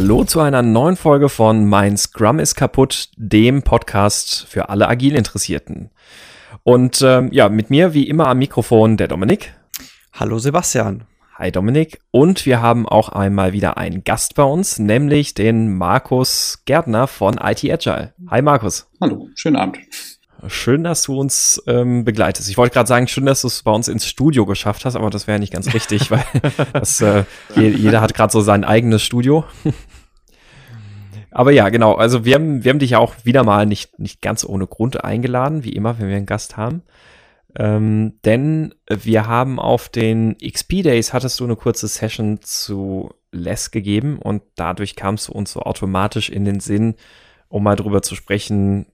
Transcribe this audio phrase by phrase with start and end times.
[0.00, 5.16] Hallo zu einer neuen Folge von Mein Scrum ist kaputt, dem Podcast für alle agil
[5.16, 5.90] Interessierten.
[6.62, 9.54] Und ähm, ja, mit mir wie immer am Mikrofon der Dominik.
[10.12, 11.02] Hallo Sebastian.
[11.34, 11.98] Hi Dominik.
[12.12, 17.36] Und wir haben auch einmal wieder einen Gast bei uns, nämlich den Markus Gärtner von
[17.42, 18.14] IT Agile.
[18.30, 18.88] Hi Markus.
[19.00, 19.78] Hallo, schönen Abend.
[20.46, 22.48] Schön, dass du uns ähm, begleitest.
[22.48, 25.10] Ich wollte gerade sagen, schön, dass du es bei uns ins Studio geschafft hast, aber
[25.10, 26.24] das wäre nicht ganz richtig, weil
[26.72, 27.24] das, äh,
[27.56, 29.44] jeder hat gerade so sein eigenes Studio.
[31.38, 31.94] Aber ja, genau.
[31.94, 35.04] Also wir haben, wir haben dich ja auch wieder mal nicht, nicht ganz ohne Grund
[35.04, 36.82] eingeladen, wie immer, wenn wir einen Gast haben.
[37.56, 43.70] Ähm, denn wir haben auf den XP Days hattest du eine kurze Session zu Less
[43.70, 46.96] gegeben und dadurch kamst du uns so automatisch in den Sinn,
[47.48, 48.86] um mal drüber zu sprechen,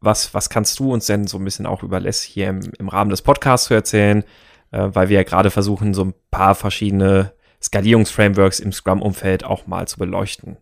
[0.00, 2.88] was, was kannst du uns denn so ein bisschen auch über Less hier im, im
[2.88, 4.22] Rahmen des Podcasts zu erzählen?
[4.70, 9.88] Äh, weil wir ja gerade versuchen, so ein paar verschiedene Skalierungsframeworks im Scrum-Umfeld auch mal
[9.88, 10.56] zu beleuchten.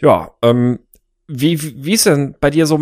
[0.00, 0.78] Ja, ähm,
[1.26, 2.78] wie, wie ist denn bei dir so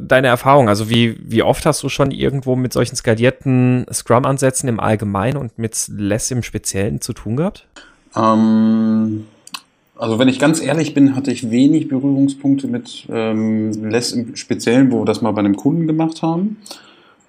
[0.00, 0.68] deine Erfahrung?
[0.68, 5.58] Also wie, wie oft hast du schon irgendwo mit solchen skalierten Scrum-Ansätzen im Allgemeinen und
[5.58, 7.66] mit Less im Speziellen zu tun gehabt?
[8.16, 9.26] Ähm,
[9.96, 14.90] also wenn ich ganz ehrlich bin, hatte ich wenig Berührungspunkte mit ähm, Less im Speziellen,
[14.90, 16.56] wo wir das mal bei einem Kunden gemacht haben.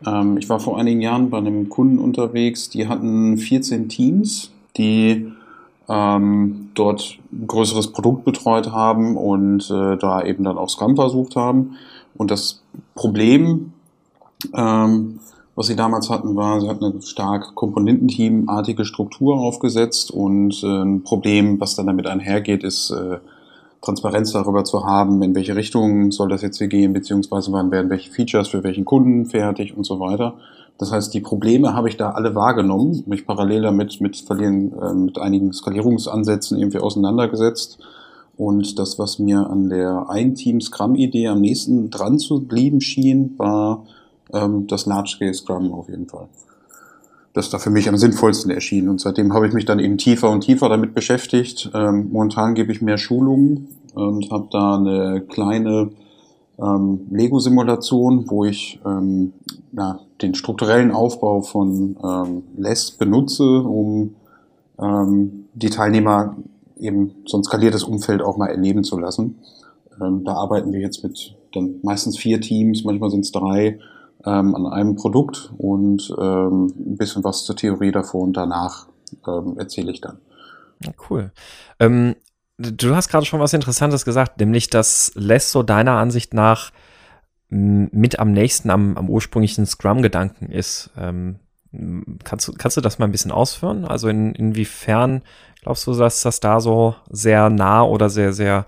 [0.07, 5.31] Ähm, ich war vor einigen Jahren bei einem Kunden unterwegs, die hatten 14 Teams, die
[5.89, 11.35] ähm, dort ein größeres Produkt betreut haben und äh, da eben dann auch Scrum versucht
[11.35, 11.77] haben.
[12.15, 12.61] Und das
[12.95, 13.73] Problem
[14.55, 15.19] ähm,
[15.55, 21.03] was sie damals hatten, war, sie hatten eine stark komponententeamartige Struktur aufgesetzt und äh, ein
[21.03, 23.17] Problem, was dann damit einhergeht, ist äh,
[23.81, 27.91] Transparenz darüber zu haben, in welche Richtung soll das jetzt hier gehen, beziehungsweise wann werden
[27.91, 30.35] welche Features für welchen Kunden fertig und so weiter.
[30.77, 34.93] Das heißt, die Probleme habe ich da alle wahrgenommen, mich parallel damit mit, verlieren, äh,
[34.93, 37.77] mit einigen Skalierungsansätzen irgendwie auseinandergesetzt.
[38.35, 43.85] Und das, was mir an der Ein-Team-Scrum-Idee am nächsten dran zu blieben schien, war
[44.33, 46.27] ähm, das Large-Scale Scrum auf jeden Fall.
[47.33, 48.89] Das da für mich am sinnvollsten erschienen.
[48.89, 51.71] Und seitdem habe ich mich dann eben tiefer und tiefer damit beschäftigt.
[51.73, 55.91] Ähm, momentan gebe ich mehr Schulungen und habe da eine kleine
[56.59, 59.33] ähm, Lego-Simulation, wo ich ähm,
[59.71, 64.15] na, den strukturellen Aufbau von ähm, LESS benutze, um
[64.79, 66.35] ähm, die Teilnehmer
[66.77, 69.39] eben so ein skaliertes Umfeld auch mal erleben zu lassen.
[70.01, 73.79] Ähm, da arbeiten wir jetzt mit dann meistens vier Teams, manchmal sind es drei,
[74.25, 78.87] ähm, an einem Produkt und ähm, ein bisschen was zur Theorie davor und danach
[79.27, 80.17] ähm, erzähle ich dann.
[81.09, 81.31] Cool.
[81.79, 82.15] Ähm,
[82.57, 86.71] du hast gerade schon was Interessantes gesagt, nämlich dass Less so deiner Ansicht nach
[87.49, 90.89] mit am nächsten am, am ursprünglichen Scrum-Gedanken ist.
[90.97, 91.35] Ähm,
[92.23, 93.85] kannst, du, kannst du das mal ein bisschen ausführen?
[93.85, 95.21] Also in, inwiefern
[95.61, 98.65] glaubst du, dass das da so sehr nah oder sehr, sehr,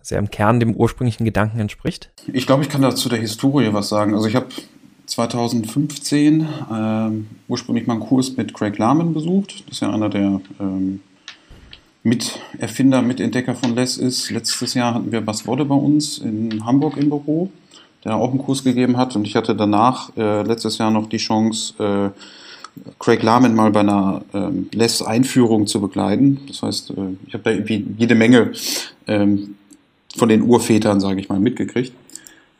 [0.00, 2.10] sehr im Kern dem ursprünglichen Gedanken entspricht?
[2.32, 4.14] Ich glaube, ich kann dazu der Historie was sagen.
[4.14, 4.46] Also ich habe
[5.06, 9.64] 2015 ähm, ursprünglich mal einen Kurs mit Craig Lahman besucht.
[9.66, 11.00] Das ist ja einer der ähm,
[12.02, 14.30] Miterfinder, Mitentdecker von Less ist.
[14.30, 17.50] Letztes Jahr hatten wir Bas Wodde bei uns in Hamburg im Büro,
[18.04, 19.14] der auch einen Kurs gegeben hat.
[19.16, 22.10] Und ich hatte danach äh, letztes Jahr noch die Chance, äh,
[22.98, 26.40] Craig Lahman mal bei einer ähm, Less-Einführung zu begleiten.
[26.46, 26.94] Das heißt, äh,
[27.26, 28.52] ich habe da irgendwie jede Menge
[29.06, 29.56] ähm,
[30.16, 31.92] von den Urvätern, sage ich mal, mitgekriegt.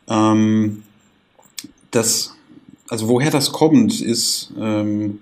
[0.07, 0.83] Ähm,
[1.91, 2.35] das
[2.91, 5.21] also woher das kommt, ist, ähm,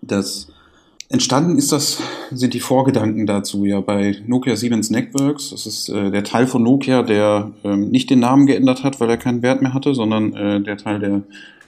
[0.00, 0.48] dass
[1.08, 2.00] entstanden ist das,
[2.30, 5.50] sind die Vorgedanken dazu ja bei Nokia Siemens Networks.
[5.50, 9.10] Das ist äh, der Teil von Nokia, der ähm, nicht den Namen geändert hat, weil
[9.10, 11.22] er keinen Wert mehr hatte, sondern äh, der Teil, der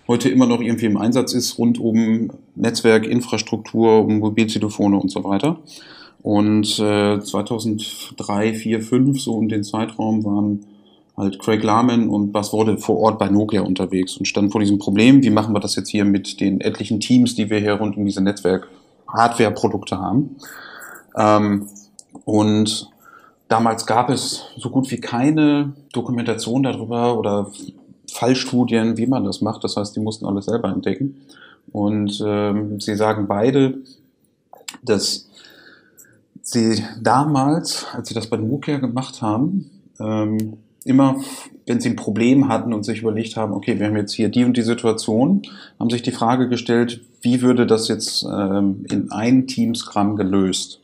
[0.09, 5.25] heute immer noch irgendwie im Einsatz ist, rund um Netzwerk, Infrastruktur, um Mobiltelefone und so
[5.25, 5.59] weiter.
[6.23, 10.67] Und äh, 2003, 4, 5, so um den Zeitraum waren
[11.17, 14.79] halt Craig Lahman und Bas Worde vor Ort bei Nokia unterwegs und stand vor diesem
[14.79, 17.97] Problem, wie machen wir das jetzt hier mit den etlichen Teams, die wir hier rund
[17.97, 18.21] um diese
[19.07, 20.37] Netzwerk-Hardware-Produkte haben.
[21.17, 21.69] Ähm,
[22.25, 22.91] und
[23.49, 27.51] damals gab es so gut wie keine Dokumentation darüber oder
[28.13, 29.65] Fallstudien, wie man das macht.
[29.65, 31.21] Das heißt, die mussten alles selber entdecken.
[31.73, 33.79] Und ähm, sie sagen beide,
[34.83, 35.29] dass
[36.43, 41.17] sie damals, als sie das bei Nokia gemacht haben, ähm, immer,
[41.67, 44.45] wenn sie ein Problem hatten und sich überlegt haben, okay, wir haben jetzt hier die
[44.45, 45.43] und die Situation,
[45.81, 50.81] haben sich die Frage gestellt, wie würde das jetzt ähm, in ein Team Scrum gelöst?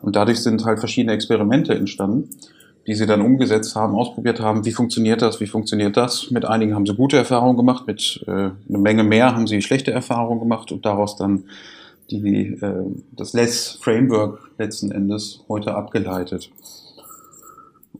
[0.00, 2.30] Und dadurch sind halt verschiedene Experimente entstanden,
[2.86, 6.30] die sie dann umgesetzt haben, ausprobiert haben, wie funktioniert das, wie funktioniert das.
[6.30, 9.92] Mit einigen haben sie gute Erfahrungen gemacht, mit äh, eine Menge mehr haben sie schlechte
[9.92, 11.44] Erfahrungen gemacht und daraus dann
[12.10, 16.50] die, äh, das Less Framework letzten Endes heute abgeleitet.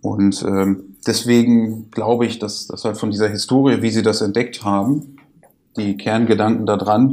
[0.01, 4.65] Und ähm, deswegen glaube ich, dass, dass halt von dieser Historie, wie sie das entdeckt
[4.65, 5.19] haben,
[5.77, 7.13] die Kerngedanken da dran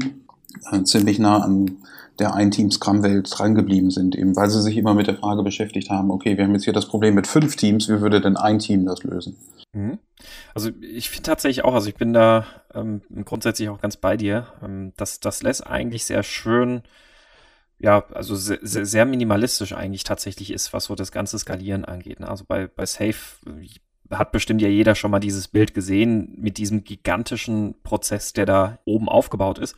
[0.72, 1.78] äh, ziemlich nah an
[2.20, 6.38] der Ein-Team-Scrum-Welt drangeblieben sind, eben weil sie sich immer mit der Frage beschäftigt haben, okay,
[6.38, 9.04] wir haben jetzt hier das Problem mit fünf Teams, wie würde denn ein Team das
[9.04, 9.38] lösen?
[9.74, 10.00] Mhm.
[10.54, 14.48] Also ich finde tatsächlich auch, also ich bin da ähm, grundsätzlich auch ganz bei dir,
[14.64, 16.82] ähm, dass das lässt eigentlich sehr schön,
[17.78, 22.20] ja, also sehr, sehr, minimalistisch eigentlich tatsächlich ist, was so das ganze Skalieren angeht.
[22.20, 22.28] Ne?
[22.28, 23.16] Also bei, bei Safe
[23.48, 28.46] äh, hat bestimmt ja jeder schon mal dieses Bild gesehen mit diesem gigantischen Prozess, der
[28.46, 29.76] da oben aufgebaut ist.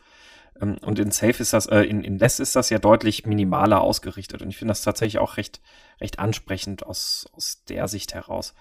[0.60, 3.80] Ähm, und in Safe ist das, äh, in, in Less ist das ja deutlich minimaler
[3.80, 4.42] ausgerichtet.
[4.42, 5.60] Und ich finde das tatsächlich auch recht,
[6.00, 8.54] recht ansprechend aus, aus der Sicht heraus.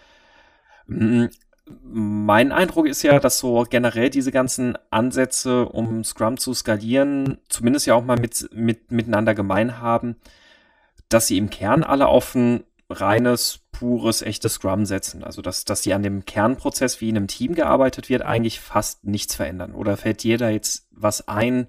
[0.87, 1.25] Mm,
[1.83, 7.85] mein Eindruck ist ja, dass so generell diese ganzen Ansätze, um Scrum zu skalieren, zumindest
[7.85, 10.15] ja auch mal mit, mit, miteinander gemein haben,
[11.09, 15.23] dass sie im Kern alle auf ein reines, pures, echtes Scrum setzen.
[15.23, 19.05] Also, dass, dass sie an dem Kernprozess, wie in einem Team gearbeitet wird, eigentlich fast
[19.05, 19.73] nichts verändern.
[19.73, 21.67] Oder fällt dir da jetzt was ein,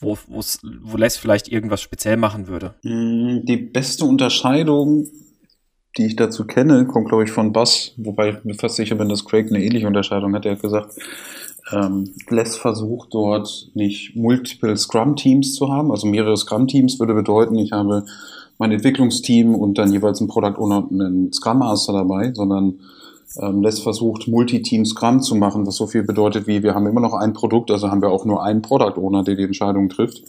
[0.00, 2.74] wo, wo Les vielleicht irgendwas speziell machen würde?
[2.82, 5.06] Mm, die beste Unterscheidung
[5.98, 9.08] die ich dazu kenne, kommt, glaube ich, von Bass, wobei ich mir fast sicher bin,
[9.08, 10.46] dass Craig eine ähnliche Unterscheidung hat.
[10.46, 10.94] Er hat gesagt,
[11.72, 17.72] ähm, Les versucht dort nicht multiple Scrum-Teams zu haben, also mehrere Scrum-Teams würde bedeuten, ich
[17.72, 18.04] habe
[18.58, 22.80] mein Entwicklungsteam und dann jeweils ein Product Owner und einen Scrum Master dabei, sondern
[23.40, 27.00] ähm, Les versucht Multi-Team Scrum zu machen, was so viel bedeutet wie, wir haben immer
[27.00, 30.22] noch ein Produkt, also haben wir auch nur einen Product Owner, der die Entscheidung trifft.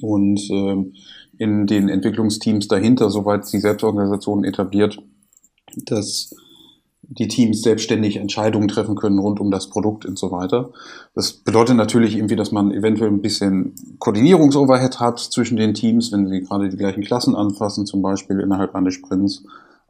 [0.00, 0.94] Und ähm,
[1.36, 4.98] in den Entwicklungsteams dahinter, soweit die Selbstorganisation etabliert,
[5.86, 6.34] dass
[7.08, 10.70] die Teams selbstständig Entscheidungen treffen können rund um das Produkt und so weiter.
[11.14, 16.28] Das bedeutet natürlich irgendwie, dass man eventuell ein bisschen Koordinierungsoverhead hat zwischen den Teams, wenn
[16.28, 19.44] sie gerade die gleichen Klassen anfassen, zum Beispiel innerhalb eines Sprints,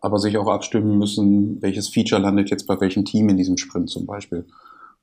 [0.05, 3.89] aber sich auch abstimmen müssen, welches Feature landet jetzt bei welchem Team in diesem Sprint
[3.89, 4.45] zum Beispiel.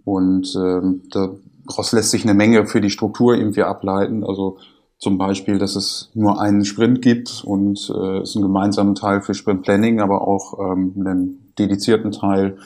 [0.05, 4.23] Und ähm, daraus lässt sich eine Menge für die Struktur irgendwie ableiten.
[4.23, 4.57] Also
[4.99, 9.33] zum Beispiel, dass es nur einen Sprint gibt und äh, es einen gemeinsamen Teil für
[9.33, 12.59] Sprint Planning, aber auch ähm, einen dedizierten Teil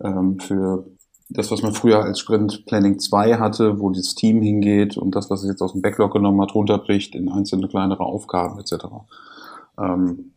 [0.00, 0.86] ähm, für
[1.28, 5.28] das, was man früher als Sprint Planning 2 hatte, wo das Team hingeht und das,
[5.28, 8.84] was es jetzt aus dem Backlog genommen hat, runterbricht in einzelne kleinere Aufgaben etc.
[9.76, 10.32] Ähm,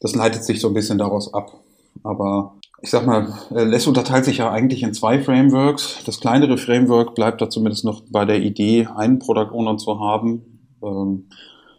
[0.00, 1.60] das leitet sich so ein bisschen daraus ab.
[2.02, 6.04] Aber ich sag mal, äh, LESS unterteilt sich ja eigentlich in zwei Frameworks.
[6.04, 10.60] Das kleinere Framework bleibt da zumindest noch bei der Idee, einen Product Owner zu haben,
[10.82, 11.28] ähm,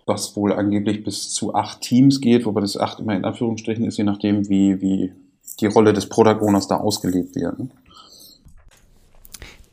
[0.06, 3.98] was wohl angeblich bis zu acht Teams geht, wobei das acht immer in Anführungsstrichen ist,
[3.98, 5.14] je nachdem, wie, wie
[5.60, 7.56] die Rolle des Product Owners da ausgelegt wird.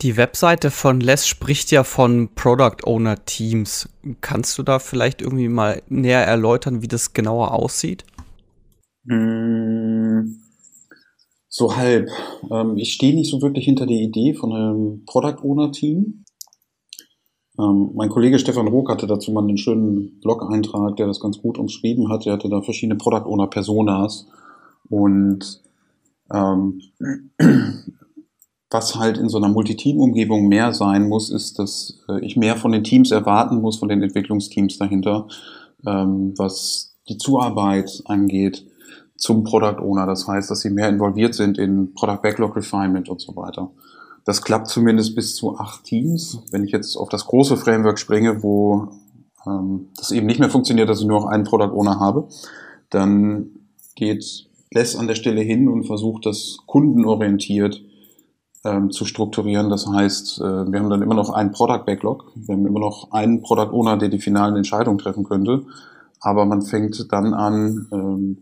[0.01, 3.89] Die Webseite von Les spricht ja von Product Owner Teams.
[4.21, 8.05] Kannst du da vielleicht irgendwie mal näher erläutern, wie das genauer aussieht?
[9.05, 10.25] Mmh.
[11.47, 12.09] So halb.
[12.51, 16.25] Ähm, ich stehe nicht so wirklich hinter der Idee von einem Product Owner Team.
[17.57, 21.57] Ähm, mein Kollege Stefan Rook hatte dazu mal einen schönen Blog-Eintrag, der das ganz gut
[21.57, 22.25] umschrieben hat.
[22.25, 24.27] Er hatte da verschiedene Product Owner Personas
[24.89, 25.61] und
[26.33, 26.81] ähm,
[28.69, 32.73] was halt in so einer Multiteam-Umgebung mehr sein muss, ist, dass äh, ich mehr von
[32.73, 35.29] den Teams erwarten muss, von den Entwicklungsteams dahinter,
[35.87, 38.65] ähm, was die Zuarbeit angeht
[39.17, 40.05] zum Product Owner.
[40.05, 43.71] Das heißt, dass sie mehr involviert sind in Product Backlog Refinement und so weiter.
[44.25, 46.39] Das klappt zumindest bis zu acht Teams.
[46.51, 48.89] Wenn ich jetzt auf das große Framework springe, wo
[49.45, 52.27] ähm, das eben nicht mehr funktioniert, dass ich nur noch einen Product Owner habe,
[52.89, 53.51] dann
[53.95, 57.81] geht Less an der Stelle hin und versucht das kundenorientiert
[58.65, 59.69] ähm, zu strukturieren.
[59.69, 63.11] Das heißt, äh, wir haben dann immer noch einen Product Backlog, wir haben immer noch
[63.11, 65.65] einen Product Owner, der die finalen Entscheidungen treffen könnte,
[66.19, 68.37] aber man fängt dann an, ähm,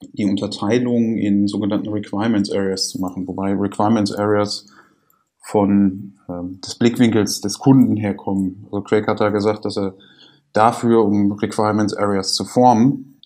[0.00, 4.66] die Unterteilung in sogenannten Requirements Areas zu machen, wobei Requirements Areas
[5.40, 8.66] von ähm, des Blickwinkels des Kunden herkommen.
[8.66, 9.94] Also Craig hat da gesagt, dass er
[10.52, 13.20] dafür, um Requirements Areas zu formen,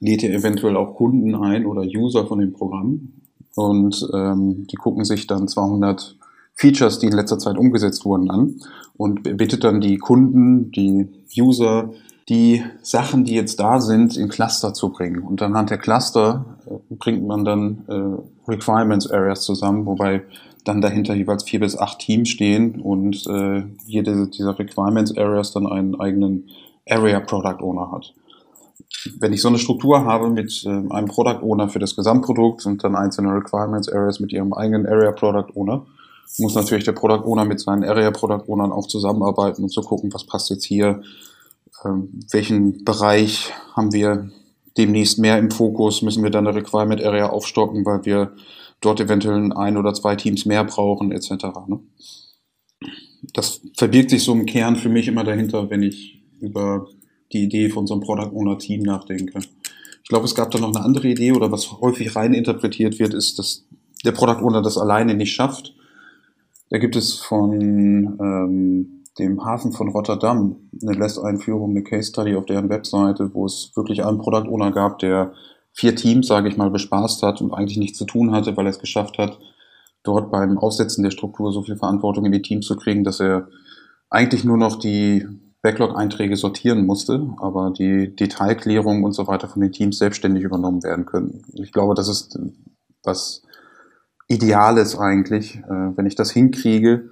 [0.00, 3.12] lädt er eventuell auch Kunden ein oder User von dem Programm
[3.54, 6.16] und ähm, die gucken sich dann 200
[6.54, 8.60] Features, die in letzter Zeit umgesetzt wurden, an
[8.96, 11.08] und bittet dann die Kunden, die
[11.38, 11.92] User,
[12.30, 15.22] die Sachen, die jetzt da sind, in Cluster zu bringen.
[15.22, 20.22] Und anhand der Cluster äh, bringt man dann äh, Requirements Areas zusammen, wobei
[20.64, 25.66] dann dahinter jeweils vier bis acht Teams stehen und äh, jede dieser Requirements Areas dann
[25.66, 26.48] einen eigenen
[26.88, 28.14] Area Product Owner hat.
[29.18, 32.84] Wenn ich so eine Struktur habe mit äh, einem Product Owner für das Gesamtprodukt und
[32.84, 35.84] dann einzelne Requirements Areas mit ihrem eigenen Area Product Owner,
[36.38, 40.14] muss natürlich der Product Owner mit seinen Area Product Ownern auch zusammenarbeiten und zu gucken,
[40.14, 41.02] was passt jetzt hier
[41.84, 44.30] ähm, welchen Bereich haben wir
[44.76, 48.32] demnächst mehr im Fokus, müssen wir dann eine Requirement Area aufstocken, weil wir
[48.80, 51.30] dort eventuell ein oder zwei Teams mehr brauchen, etc.
[51.66, 51.80] Ne?
[53.34, 56.88] Das verbirgt sich so im Kern für mich immer dahinter, wenn ich über
[57.32, 59.40] die Idee von so einem Product Owner Team nachdenke.
[60.02, 63.14] Ich glaube, es gab da noch eine andere Idee oder was häufig rein interpretiert wird,
[63.14, 63.66] ist, dass
[64.04, 65.74] der Product Owner das alleine nicht schafft.
[66.70, 72.46] Da gibt es von ähm, dem Hafen von Rotterdam eine LESS-Einführung, eine Case Study auf
[72.46, 75.32] deren Webseite, wo es wirklich einen Product Owner gab, der
[75.72, 78.70] vier Teams, sage ich mal, bespaßt hat und eigentlich nichts zu tun hatte, weil er
[78.70, 79.38] es geschafft hat,
[80.02, 83.48] dort beim Aufsetzen der Struktur so viel Verantwortung in die Teams zu kriegen, dass er
[84.08, 85.26] eigentlich nur noch die
[85.62, 91.04] Backlog-Einträge sortieren musste, aber die Detailklärung und so weiter von den Teams selbstständig übernommen werden
[91.04, 91.42] können.
[91.54, 92.38] Ich glaube, das ist
[93.02, 93.42] was
[94.26, 95.56] Ideales eigentlich.
[95.56, 97.10] Äh, wenn ich das hinkriege,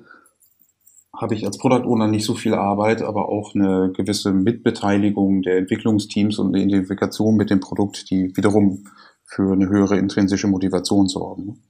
[1.20, 5.58] habe ich als Product Owner nicht so viel Arbeit, aber auch eine gewisse Mitbeteiligung der
[5.58, 8.84] Entwicklungsteams und eine Identifikation mit dem Produkt, die wiederum
[9.24, 11.62] für eine höhere intrinsische Motivation sorgen.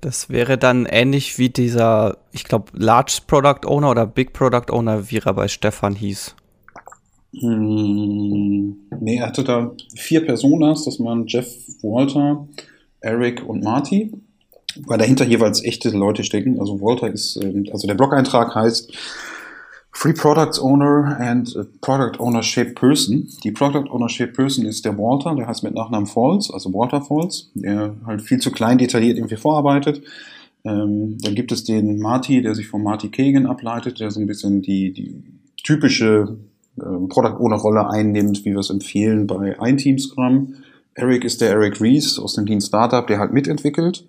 [0.00, 5.10] Das wäre dann ähnlich wie dieser, ich glaube, Large Product Owner oder Big Product Owner,
[5.10, 6.34] wie er bei Stefan hieß.
[7.40, 11.46] Hm, nee, er hatte da vier Personas, das waren Jeff
[11.82, 12.46] Walter,
[13.00, 14.12] Eric und Marty
[14.86, 16.58] weil dahinter jeweils echte Leute stecken.
[16.60, 18.92] Also Walter ist, ähm, also der Blog-Eintrag heißt
[19.96, 23.28] Free Products Owner and Product Ownership Person.
[23.44, 27.50] Die Product Ownership Person ist der Walter, der heißt mit Nachnamen Falls, also Walter Falls,
[27.54, 30.02] der halt viel zu klein detailliert irgendwie vorarbeitet.
[30.64, 34.26] Ähm, dann gibt es den Marty, der sich von Marty Kagan ableitet, der so ein
[34.26, 35.22] bisschen die, die
[35.62, 36.36] typische
[36.76, 40.54] äh, Product Owner Rolle einnimmt, wie wir es empfehlen bei ein Team Scrum.
[40.94, 44.04] Eric ist der Eric Rees aus dem Team Startup, der halt mitentwickelt.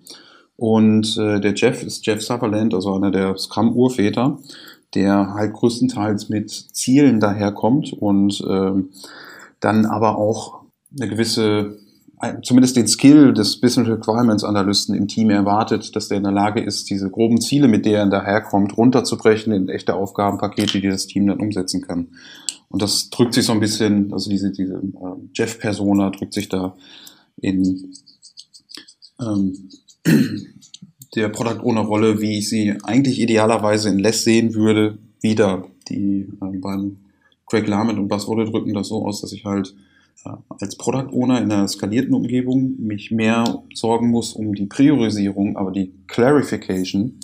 [0.56, 4.38] Und äh, der Jeff ist Jeff Sutherland, also einer der Scrum-Urväter,
[4.94, 8.72] der halt größtenteils mit Zielen daherkommt und äh,
[9.60, 10.62] dann aber auch
[10.98, 11.76] eine gewisse,
[12.42, 16.60] zumindest den Skill des Business Requirements Analysten im Team erwartet, dass der in der Lage
[16.60, 21.26] ist, diese groben Ziele, mit denen er daherkommt, runterzubrechen in echte Aufgabenpakete, die das Team
[21.26, 22.08] dann umsetzen kann.
[22.68, 26.74] Und das drückt sich so ein bisschen, also diese, diese äh, Jeff-Persona drückt sich da
[27.40, 27.92] in
[29.20, 29.68] ähm,
[31.14, 35.64] der Product Owner Rolle, wie ich sie eigentlich idealerweise in Less sehen würde, wieder.
[35.88, 36.98] Die äh, beim
[37.46, 39.74] Craig Larman und Buzz Olle drücken das so aus, dass ich halt
[40.24, 45.56] äh, als Product Owner in einer skalierten Umgebung mich mehr sorgen muss um die Priorisierung,
[45.56, 47.18] aber die Clarification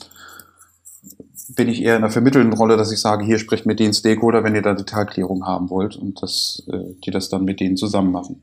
[1.54, 4.42] bin ich eher in einer vermittelnden Rolle, dass ich sage, hier spricht mit den Stakeholder,
[4.42, 8.12] wenn ihr da Detailklärung haben wollt und dass äh, die das dann mit denen zusammen
[8.12, 8.42] machen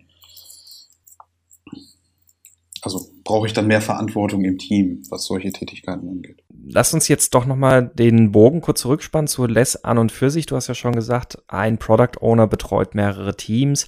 [2.81, 6.41] also brauche ich dann mehr Verantwortung im Team, was solche Tätigkeiten angeht.
[6.67, 10.47] Lass uns jetzt doch nochmal den Bogen kurz zurückspannen zu Less an und für sich.
[10.47, 13.85] Du hast ja schon gesagt, ein Product Owner betreut mehrere Teams,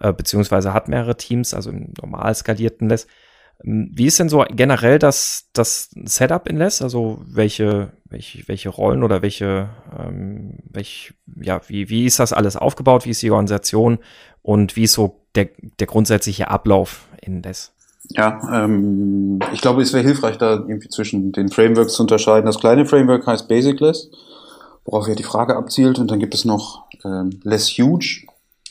[0.00, 3.06] äh, beziehungsweise hat mehrere Teams, also im normal skalierten Less.
[3.64, 6.82] Ähm, wie ist denn so generell das, das Setup in Less?
[6.82, 12.56] Also welche, welche, welche Rollen oder welche, ähm, welch, ja, wie, wie ist das alles
[12.56, 13.06] aufgebaut?
[13.06, 13.98] Wie ist die Organisation
[14.42, 15.48] und wie ist so der,
[15.80, 17.73] der grundsätzliche Ablauf in Less?
[18.10, 22.46] Ja, ähm, ich glaube, es wäre hilfreich, da irgendwie zwischen den Frameworks zu unterscheiden.
[22.46, 24.10] Das kleine Framework heißt Basicless,
[24.84, 25.98] worauf ja die Frage abzielt.
[25.98, 28.26] Und dann gibt es noch ähm, Less Huge,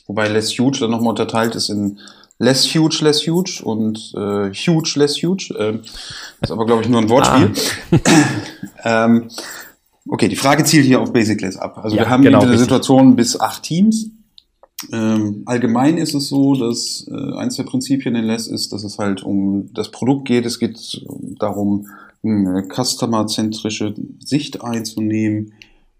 [0.08, 2.00] wobei Less Huge dann nochmal unterteilt ist in
[2.40, 5.54] Less Huge, Less Huge und äh, Huge, Less Huge.
[5.58, 5.82] Ähm,
[6.42, 7.52] ist aber, glaube ich, nur ein Wortspiel.
[8.84, 9.06] Ah.
[9.06, 9.30] ähm,
[10.08, 11.80] okay, die Frage zielt hier auf Basicless ab.
[11.84, 14.10] Also ja, wir haben genau, eine Situation bis acht Teams
[14.92, 19.00] ähm, allgemein ist es so, dass äh, eins der Prinzipien in LESS ist, dass es
[19.00, 20.46] halt um das Produkt geht.
[20.46, 21.06] Es geht
[21.40, 21.88] darum,
[22.24, 25.54] eine customer-zentrische Sicht einzunehmen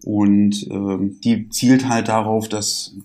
[0.06, 2.96] und ähm, die zielt halt darauf, dass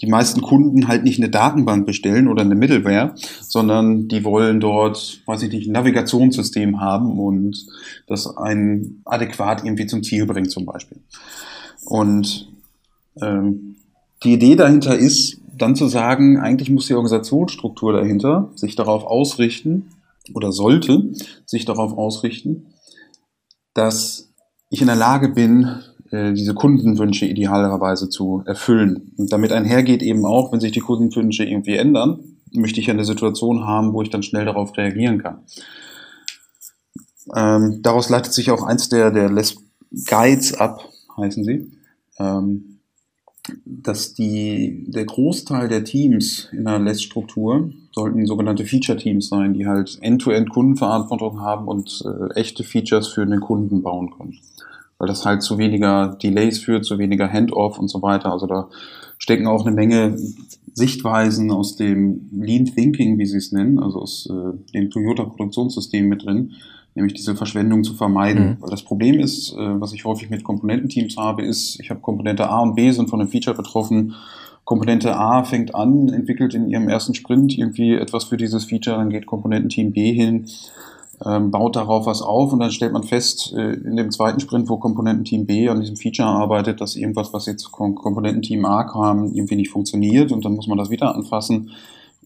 [0.00, 5.22] die meisten Kunden halt nicht eine Datenbank bestellen oder eine Middleware, sondern die wollen dort,
[5.24, 7.66] weiß ich nicht, ein Navigationssystem haben und
[8.06, 10.98] das einen adäquat irgendwie zum Ziel bringt zum Beispiel.
[11.86, 12.48] Und
[13.22, 13.76] ähm,
[14.26, 19.90] die Idee dahinter ist, dann zu sagen, eigentlich muss die Organisationsstruktur dahinter sich darauf ausrichten
[20.34, 21.12] oder sollte
[21.46, 22.66] sich darauf ausrichten,
[23.72, 24.32] dass
[24.68, 25.80] ich in der Lage bin,
[26.10, 29.12] äh, diese Kundenwünsche idealerweise zu erfüllen.
[29.16, 32.18] Und damit einhergeht eben auch, wenn sich die Kundenwünsche irgendwie ändern,
[32.52, 35.44] möchte ich eine Situation haben, wo ich dann schnell darauf reagieren kann.
[37.34, 39.56] Ähm, daraus leitet sich auch eins der, der Les
[40.08, 40.80] Guides ab,
[41.16, 41.72] heißen sie.
[42.18, 42.75] Ähm,
[43.64, 49.98] dass die, der Großteil der Teams in der LESS-Struktur sollten sogenannte Feature-Teams sein, die halt
[50.00, 54.38] End-to-End Kundenverantwortung haben und äh, echte Features für den Kunden bauen können.
[54.98, 58.32] weil das halt zu weniger Delays führt, zu weniger Handoff und so weiter.
[58.32, 58.68] Also da
[59.18, 60.16] stecken auch eine Menge
[60.72, 66.24] Sichtweisen aus dem Lean Thinking, wie sie es nennen, also aus äh, dem Toyota-Produktionssystem mit
[66.24, 66.52] drin,
[66.96, 68.44] nämlich diese Verschwendung zu vermeiden.
[68.44, 68.56] Mhm.
[68.60, 72.48] Weil das Problem ist, äh, was ich häufig mit Komponententeams habe, ist, ich habe Komponente
[72.48, 74.14] A und B sind von einem Feature betroffen.
[74.64, 79.10] Komponente A fängt an, entwickelt in ihrem ersten Sprint irgendwie etwas für dieses Feature, dann
[79.10, 80.46] geht Komponententeam B hin
[81.24, 84.68] ähm, baut darauf was auf und dann stellt man fest, äh, in dem zweiten Sprint,
[84.68, 89.32] wo Komponententeam B an diesem Feature arbeitet, dass irgendwas, was jetzt Kom Komponententeam A kam,
[89.32, 91.70] irgendwie nicht funktioniert und dann muss man das wieder anfassen.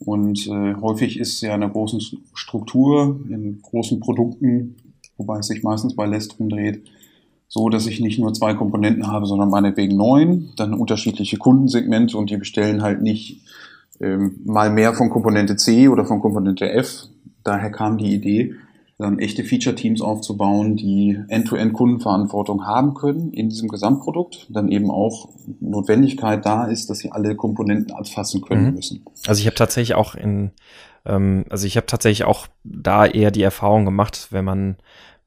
[0.04, 2.00] Und äh, häufig ist ja in einer großen
[2.34, 4.76] Struktur, in großen Produkten,
[5.16, 6.82] wobei es sich meistens bei Lest dreht,
[7.48, 12.30] so, dass ich nicht nur zwei Komponenten habe, sondern meinetwegen neun, dann unterschiedliche Kundensegmente und
[12.30, 13.42] die bestellen halt nicht
[14.00, 17.08] ähm, mal mehr von Komponente C oder von Komponente F.
[17.44, 18.54] Daher kam die Idee,
[19.00, 25.28] dann echte Feature-Teams aufzubauen, die End-to-End-Kundenverantwortung haben können in diesem Gesamtprodukt, dann eben auch
[25.60, 28.74] Notwendigkeit da ist, dass sie alle Komponenten anfassen können mhm.
[28.74, 29.04] müssen.
[29.26, 30.52] Also ich habe tatsächlich auch in,
[31.04, 34.76] ähm, also ich habe tatsächlich auch da eher die Erfahrung gemacht, wenn man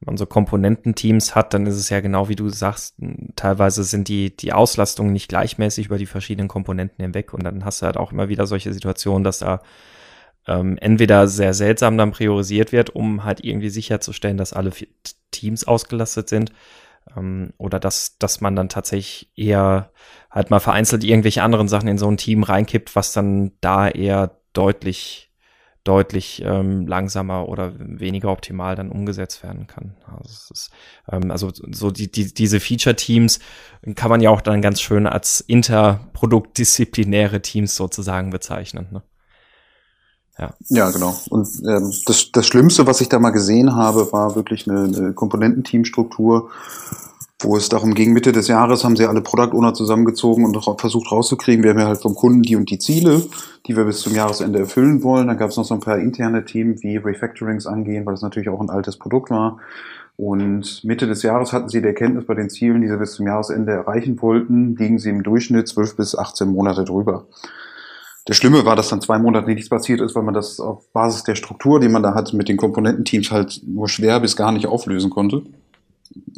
[0.06, 2.96] man so Komponententeams hat, dann ist es ja genau wie du sagst,
[3.36, 7.80] teilweise sind die, die Auslastungen nicht gleichmäßig über die verschiedenen Komponenten hinweg und dann hast
[7.80, 9.62] du halt auch immer wieder solche Situationen, dass da
[10.46, 14.72] ähm, entweder sehr seltsam dann priorisiert wird, um halt irgendwie sicherzustellen, dass alle
[15.30, 16.52] Teams ausgelastet sind,
[17.16, 19.90] ähm, oder dass, dass man dann tatsächlich eher
[20.30, 24.38] halt mal vereinzelt irgendwelche anderen Sachen in so ein Team reinkippt, was dann da eher
[24.52, 25.30] deutlich
[25.84, 29.94] deutlich ähm, langsamer oder weniger optimal dann umgesetzt werden kann.
[30.06, 30.70] Also, ist,
[31.12, 33.38] ähm, also so die, die, diese Feature-Teams
[33.94, 38.86] kann man ja auch dann ganz schön als interproduktdisziplinäre Teams sozusagen bezeichnen.
[38.92, 39.02] Ne?
[40.38, 40.52] Ja.
[40.68, 41.14] ja, genau.
[41.30, 45.12] Und ähm, das, das Schlimmste, was ich da mal gesehen habe, war wirklich eine, eine
[45.12, 46.50] Komponententeamstruktur,
[47.40, 51.12] wo es darum ging, Mitte des Jahres haben sie alle Product Owner zusammengezogen und versucht
[51.12, 53.22] rauszukriegen, wir haben ja halt vom Kunden die und die Ziele,
[53.66, 55.28] die wir bis zum Jahresende erfüllen wollen.
[55.28, 58.48] Dann gab es noch so ein paar interne Themen, wie Refactorings angehen, weil das natürlich
[58.48, 59.58] auch ein altes Produkt war.
[60.16, 63.26] Und Mitte des Jahres hatten sie die Erkenntnis bei den Zielen, die sie bis zum
[63.26, 67.26] Jahresende erreichen wollten, liegen sie im Durchschnitt 12 bis 18 Monate drüber.
[68.26, 71.24] Das Schlimme war, dass dann zwei Monate nichts passiert ist, weil man das auf Basis
[71.24, 74.66] der Struktur, die man da hat, mit den Komponententeams halt nur schwer bis gar nicht
[74.66, 75.42] auflösen konnte.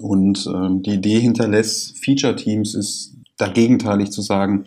[0.01, 4.65] Und ähm, die Idee hinter Less Feature Teams ist dagegenteilig zu sagen,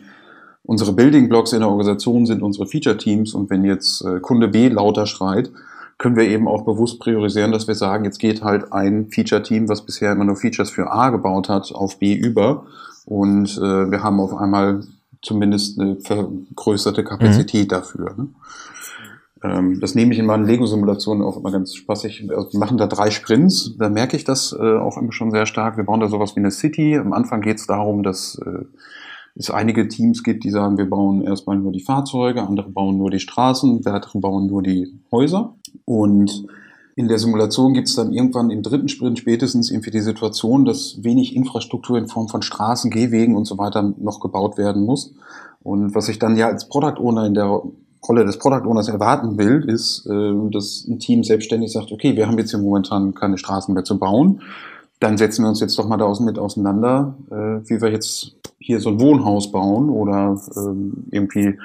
[0.63, 4.47] unsere Building Blocks in der Organisation sind unsere Feature Teams und wenn jetzt äh, Kunde
[4.47, 5.51] B lauter schreit,
[5.97, 9.67] können wir eben auch bewusst priorisieren, dass wir sagen, jetzt geht halt ein Feature Team,
[9.67, 12.65] was bisher immer nur Features für A gebaut hat, auf B über
[13.05, 14.83] und äh, wir haben auf einmal
[15.21, 17.69] zumindest eine vergrößerte Kapazität mhm.
[17.69, 18.15] dafür.
[18.17, 18.27] Ne?
[19.43, 22.27] Ähm, das nehme ich in meinen Lego-Simulationen auch immer ganz spaßig.
[22.27, 25.77] Wir machen da drei Sprints, da merke ich das äh, auch immer schon sehr stark.
[25.77, 26.97] Wir bauen da sowas wie eine City.
[26.97, 28.65] Am Anfang geht es darum, dass äh,
[29.35, 33.09] es einige Teams gibt, die sagen, wir bauen erstmal nur die Fahrzeuge, andere bauen nur
[33.09, 35.55] die Straßen, weitere bauen nur die Häuser.
[35.85, 36.45] Und
[36.99, 41.01] in der Simulation gibt es dann irgendwann im dritten Sprint spätestens irgendwie die Situation, dass
[41.01, 45.13] wenig Infrastruktur in Form von Straßen, Gehwegen und so weiter noch gebaut werden muss.
[45.63, 47.61] Und was ich dann ja als Product Owner in der
[48.05, 52.27] Rolle des Product Owners erwarten will, ist, äh, dass ein Team selbstständig sagt, okay, wir
[52.27, 54.41] haben jetzt hier momentan keine Straßen mehr zu bauen.
[54.99, 58.81] Dann setzen wir uns jetzt doch mal da mit auseinander, äh, wie wir jetzt hier
[58.81, 61.57] so ein Wohnhaus bauen oder ähm, irgendwie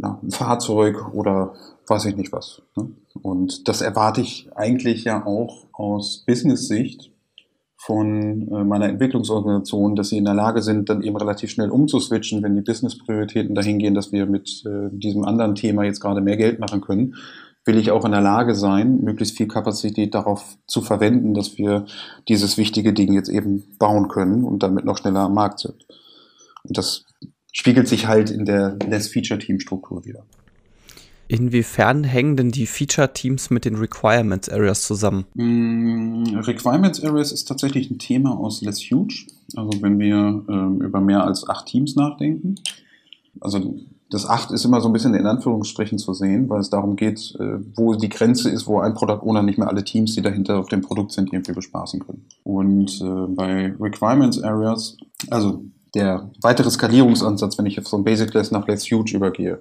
[0.00, 1.54] ein Fahrzeug oder
[1.88, 2.62] weiß ich nicht was.
[2.76, 2.90] Ne?
[3.22, 7.12] Und das erwarte ich eigentlich ja auch aus Business-Sicht
[7.76, 12.42] von äh, meiner Entwicklungsorganisation, dass sie in der Lage sind, dann eben relativ schnell umzuswitchen,
[12.42, 16.36] wenn die Business-Prioritäten dahin gehen, dass wir mit äh, diesem anderen Thema jetzt gerade mehr
[16.36, 17.14] Geld machen können,
[17.64, 21.86] will ich auch in der Lage sein, möglichst viel Kapazität darauf zu verwenden, dass wir
[22.28, 25.86] dieses wichtige Ding jetzt eben bauen können und damit noch schneller am Markt sind.
[26.62, 27.04] Und das
[27.52, 30.24] spiegelt sich halt in der Less-Feature-Team-Struktur wieder.
[31.28, 35.24] Inwiefern hängen denn die Feature-Teams mit den Requirements Areas zusammen?
[35.34, 39.26] Mm, Requirements Areas ist tatsächlich ein Thema aus Less Huge.
[39.56, 42.56] Also wenn wir ähm, über mehr als acht Teams nachdenken.
[43.40, 43.76] Also
[44.10, 47.34] das acht ist immer so ein bisschen in Anführungsstrichen zu sehen, weil es darum geht,
[47.40, 50.58] äh, wo die Grenze ist, wo ein Product Owner nicht mehr alle Teams, die dahinter
[50.58, 52.24] auf dem Produkt sind, irgendwie bespaßen können.
[52.44, 54.96] Und äh, bei Requirements Areas,
[55.30, 59.58] also der weitere Skalierungsansatz, wenn ich so ein Basic Less nach Less Huge übergehe,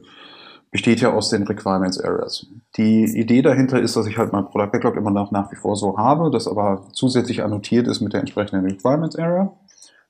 [0.76, 2.48] besteht ja aus den Requirements Areas.
[2.76, 5.78] Die Idee dahinter ist, dass ich halt mein Product Backlog immer noch nach wie vor
[5.78, 9.54] so habe, das aber zusätzlich annotiert ist mit der entsprechenden Requirements Area.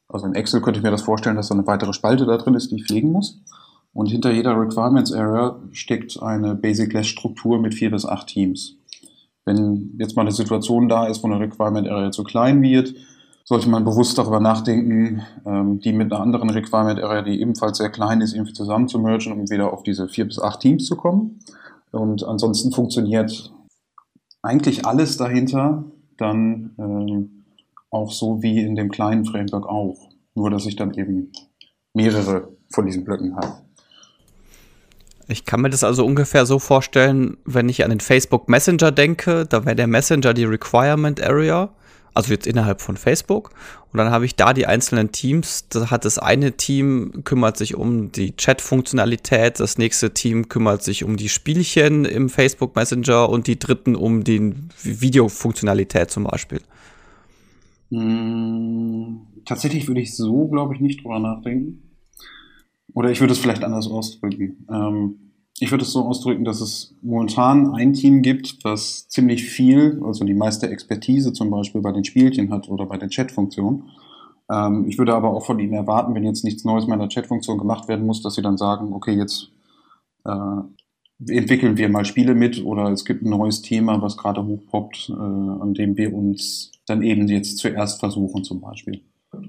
[0.10, 2.56] Also in Excel könnte ich mir das vorstellen, dass da eine weitere Spalte da drin
[2.56, 3.43] ist, die ich pflegen muss.
[3.93, 8.75] Und hinter jeder Requirements Area steckt eine Basic Less Struktur mit vier bis acht Teams.
[9.45, 12.95] Wenn jetzt mal eine Situation da ist, wo eine Requirement Area zu klein wird,
[13.48, 17.90] sollte man bewusst darüber nachdenken, ähm, die mit einer anderen Requirement Area, die ebenfalls sehr
[17.90, 20.98] klein ist, irgendwie zusammen zu mergen, um wieder auf diese vier bis acht Teams zu
[20.98, 21.40] kommen.
[21.92, 23.54] Und ansonsten funktioniert
[24.42, 25.86] eigentlich alles dahinter
[26.18, 27.46] dann ähm,
[27.92, 30.10] auch so wie in dem kleinen Framework auch.
[30.34, 31.32] Nur, dass ich dann eben
[31.94, 33.54] mehrere von diesen Blöcken habe.
[35.28, 39.46] Ich kann mir das also ungefähr so vorstellen, wenn ich an den Facebook Messenger denke,
[39.46, 41.70] da wäre der Messenger die Requirement Area,
[42.15, 43.51] also jetzt innerhalb von Facebook.
[43.91, 45.67] Und dann habe ich da die einzelnen Teams.
[45.69, 51.04] Da hat das eine Team kümmert sich um die Chat-Funktionalität, das nächste Team kümmert sich
[51.04, 56.62] um die Spielchen im Facebook Messenger und die dritten um die Videofunktionalität zum Beispiel.
[57.91, 61.82] Hm, tatsächlich würde ich so, glaube ich, nicht drüber nachdenken.
[62.93, 64.65] Oder ich würde es vielleicht anders ausdrücken.
[64.71, 65.25] Ähm,
[65.60, 70.26] ich würde es so ausdrücken, dass es momentan ein Team gibt, das ziemlich viel, also
[70.26, 73.89] die meiste Expertise zum Beispiel bei den Spielchen hat oder bei der Chat-Funktion.
[74.52, 77.10] Ähm, ich würde aber auch von ihnen erwarten, wenn jetzt nichts Neues mehr in der
[77.10, 79.50] Chat-Funktion gemacht werden muss, dass sie dann sagen, okay, jetzt
[80.26, 85.10] äh, entwickeln wir mal Spiele mit oder es gibt ein neues Thema, was gerade hochpoppt,
[85.10, 89.02] äh, an dem wir uns dann eben jetzt zuerst versuchen zum Beispiel.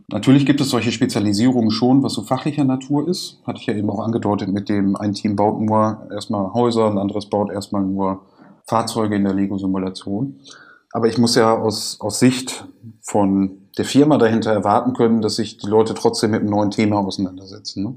[0.08, 3.40] Natürlich gibt es solche Spezialisierungen schon, was so fachlicher Natur ist.
[3.46, 6.98] Hatte ich ja eben auch angedeutet mit dem, ein Team baut nur erstmal Häuser, ein
[6.98, 8.22] anderes baut erstmal nur
[8.66, 10.40] Fahrzeuge in der Lego-Simulation.
[10.92, 12.66] Aber ich muss ja aus, aus Sicht
[13.02, 16.98] von der Firma dahinter erwarten können, dass sich die Leute trotzdem mit einem neuen Thema
[16.98, 17.84] auseinandersetzen.
[17.84, 17.96] Ne?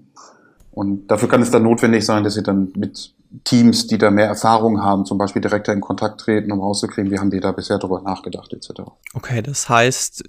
[0.71, 4.27] Und dafür kann es dann notwendig sein, dass sie dann mit Teams, die da mehr
[4.27, 7.77] Erfahrung haben, zum Beispiel direkter in Kontakt treten, um rauszukriegen, wie haben die da bisher
[7.77, 8.81] drüber nachgedacht, etc.
[9.13, 10.23] Okay, das heißt,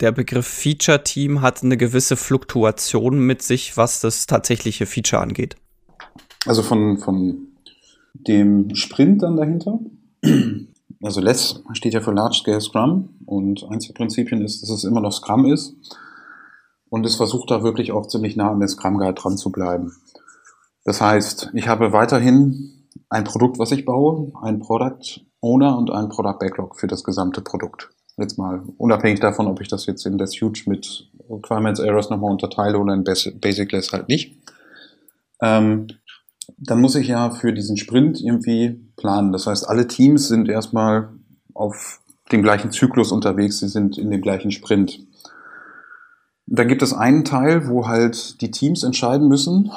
[0.00, 5.56] der Begriff Feature Team hat eine gewisse Fluktuation mit sich, was das tatsächliche Feature angeht.
[6.46, 7.48] Also von, von
[8.14, 9.78] dem Sprint dann dahinter.
[11.02, 14.84] Also LESS steht ja für Large Scale Scrum und eins der Prinzipien ist, dass es
[14.84, 15.76] immer noch Scrum ist.
[16.90, 19.92] Und es versucht da wirklich auch ziemlich nah an der Scrum Guide dran zu bleiben.
[20.84, 26.08] Das heißt, ich habe weiterhin ein Produkt, was ich baue, ein Product Owner und ein
[26.08, 27.90] Product Backlog für das gesamte Produkt.
[28.18, 32.32] Jetzt mal unabhängig davon, ob ich das jetzt in Less Huge mit Requirements Errors nochmal
[32.32, 34.36] unterteile oder in Basic Less halt nicht.
[35.40, 35.86] Ähm,
[36.56, 39.32] dann muss ich ja für diesen Sprint irgendwie planen.
[39.32, 41.10] Das heißt, alle Teams sind erstmal
[41.54, 42.00] auf
[42.32, 45.00] dem gleichen Zyklus unterwegs, sie sind in dem gleichen Sprint.
[46.46, 49.70] Dann gibt es einen Teil, wo halt die Teams entscheiden müssen,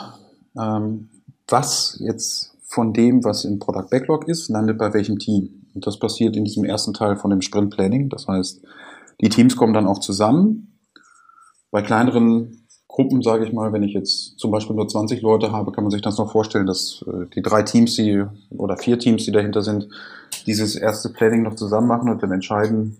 [0.57, 1.09] ähm,
[1.47, 5.60] was jetzt von dem, was im Product Backlog ist, landet bei welchem Team.
[5.73, 8.09] Und das passiert in diesem ersten Teil von dem Sprint Planning.
[8.09, 8.61] Das heißt,
[9.21, 10.79] die Teams kommen dann auch zusammen.
[11.71, 15.71] Bei kleineren Gruppen, sage ich mal, wenn ich jetzt zum Beispiel nur 20 Leute habe,
[15.71, 19.23] kann man sich das noch vorstellen, dass äh, die drei Teams, die oder vier Teams,
[19.23, 19.87] die dahinter sind,
[20.45, 22.97] dieses erste Planning noch zusammen machen und dann entscheiden,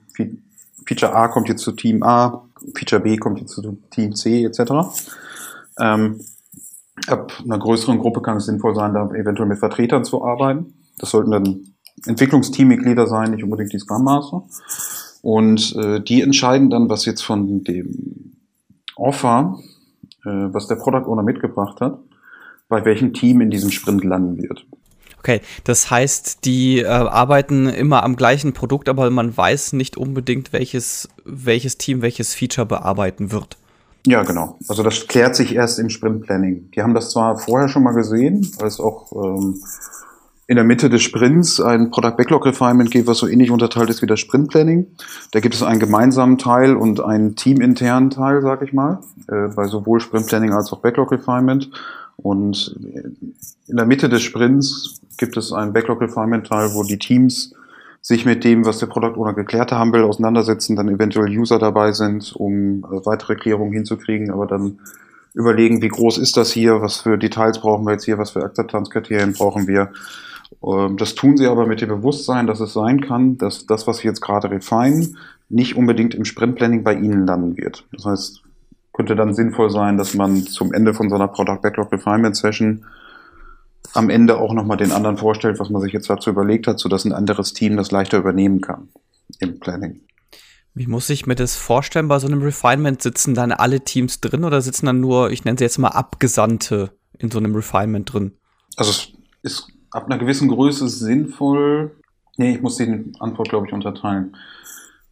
[0.85, 4.71] Feature A kommt jetzt zu Team A, Feature B kommt jetzt zu Team C, etc.
[5.77, 6.21] Ähm,
[7.07, 10.73] ab einer größeren Gruppe kann es sinnvoll sein, da eventuell mit Vertretern zu arbeiten.
[10.99, 11.70] Das sollten dann
[12.05, 14.43] Entwicklungsteammitglieder sein, nicht unbedingt die Scrum Master.
[15.21, 18.37] Und äh, die entscheiden dann, was jetzt von dem
[18.95, 19.59] Offer,
[20.25, 21.99] äh, was der Product Owner mitgebracht hat,
[22.69, 24.65] bei welchem Team in diesem Sprint landen wird.
[25.19, 30.51] Okay, das heißt, die äh, arbeiten immer am gleichen Produkt, aber man weiß nicht unbedingt,
[30.51, 33.57] welches, welches Team welches Feature bearbeiten wird.
[34.07, 34.57] Ja, genau.
[34.67, 36.71] Also das klärt sich erst im Sprint Planning.
[36.71, 39.61] Die haben das zwar vorher schon mal gesehen, weil es auch ähm,
[40.51, 44.01] in der Mitte des Sprints ein Product Backlog Refinement gibt, was so ähnlich unterteilt ist
[44.01, 44.85] wie das Sprint Planning.
[45.31, 49.67] Da gibt es einen gemeinsamen Teil und einen teaminternen Teil, sag ich mal, äh, bei
[49.67, 51.71] sowohl Sprint Planning als auch Backlog Refinement.
[52.17, 52.75] Und
[53.65, 57.53] in der Mitte des Sprints gibt es einen Backlog Refinement Teil, wo die Teams
[58.01, 61.93] sich mit dem, was der Product Owner geklärt haben will, auseinandersetzen, dann eventuell User dabei
[61.93, 64.79] sind, um äh, weitere Klärungen hinzukriegen, aber dann
[65.33, 68.43] überlegen, wie groß ist das hier, was für Details brauchen wir jetzt hier, was für
[68.43, 69.93] Akzeptanzkriterien brauchen wir
[70.61, 74.07] das tun sie aber mit dem Bewusstsein, dass es sein kann, dass das, was sie
[74.07, 75.17] jetzt gerade refinen,
[75.49, 77.85] nicht unbedingt im Sprintplanning bei ihnen landen wird.
[77.91, 78.43] Das heißt,
[78.93, 82.85] könnte dann sinnvoll sein, dass man zum Ende von so einer Product Backlog Refinement Session
[83.93, 87.05] am Ende auch nochmal den anderen vorstellt, was man sich jetzt dazu überlegt hat, sodass
[87.05, 88.89] ein anderes Team das leichter übernehmen kann
[89.39, 90.01] im Planning.
[90.73, 93.01] Wie muss ich mir das vorstellen bei so einem Refinement?
[93.01, 96.91] Sitzen dann alle Teams drin oder sitzen dann nur, ich nenne sie jetzt mal Abgesandte
[97.17, 98.37] in so einem Refinement drin?
[98.77, 101.95] Also es ist ab einer gewissen Größe sinnvoll.
[102.37, 104.35] Nee, ich muss die Antwort, glaube ich, unterteilen.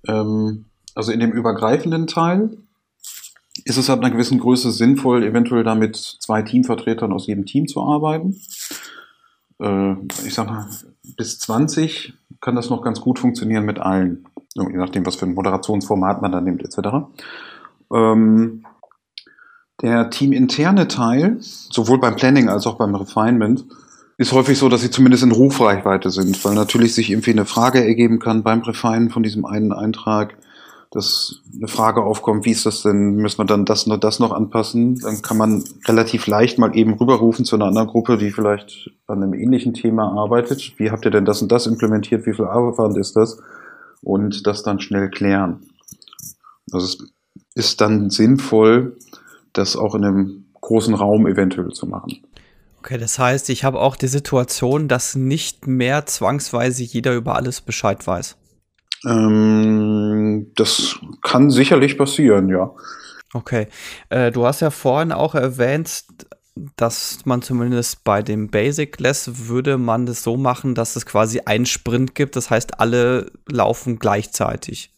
[0.07, 0.65] Ähm,
[0.95, 2.57] also in dem übergreifenden Teil
[3.65, 7.81] ist es ab einer gewissen Größe sinnvoll, eventuell damit zwei Teamvertretern aus jedem Team zu
[7.81, 8.35] arbeiten.
[9.59, 9.93] Äh,
[10.25, 10.67] ich sag mal,
[11.17, 14.25] bis 20 kann das noch ganz gut funktionieren mit allen.
[14.55, 17.07] je nachdem, was für ein Moderationsformat man da nimmt, etc.
[17.93, 18.65] Ähm,
[19.81, 23.65] der teaminterne Teil, sowohl beim Planning als auch beim Refinement,
[24.19, 27.81] ist häufig so, dass sie zumindest in Rufreichweite sind, weil natürlich sich irgendwie eine Frage
[27.81, 30.37] ergeben kann beim Refinen von diesem einen Eintrag,
[30.91, 34.33] dass eine Frage aufkommt, wie ist das denn, müssen wir dann das noch, das noch
[34.33, 34.95] anpassen?
[34.95, 39.23] Dann kann man relativ leicht mal eben rüberrufen zu einer anderen Gruppe, die vielleicht an
[39.23, 40.73] einem ähnlichen Thema arbeitet.
[40.75, 42.25] Wie habt ihr denn das und das implementiert?
[42.25, 43.39] Wie viel Aufwand ist das?
[44.01, 45.61] Und das dann schnell klären.
[46.73, 47.13] Also es
[47.55, 48.97] ist dann sinnvoll,
[49.53, 52.17] das auch in einem großen Raum eventuell zu machen.
[52.79, 57.59] Okay, das heißt, ich habe auch die Situation, dass nicht mehr zwangsweise jeder über alles
[57.59, 58.37] Bescheid weiß.
[59.05, 62.71] Ähm, das kann sicherlich passieren, ja.
[63.33, 63.67] Okay.
[64.09, 66.05] Äh, du hast ja vorhin auch erwähnt,
[66.77, 71.41] dass man zumindest bei dem Basic Less würde man das so machen, dass es quasi
[71.45, 72.35] einen Sprint gibt.
[72.35, 74.93] Das heißt, alle laufen gleichzeitig.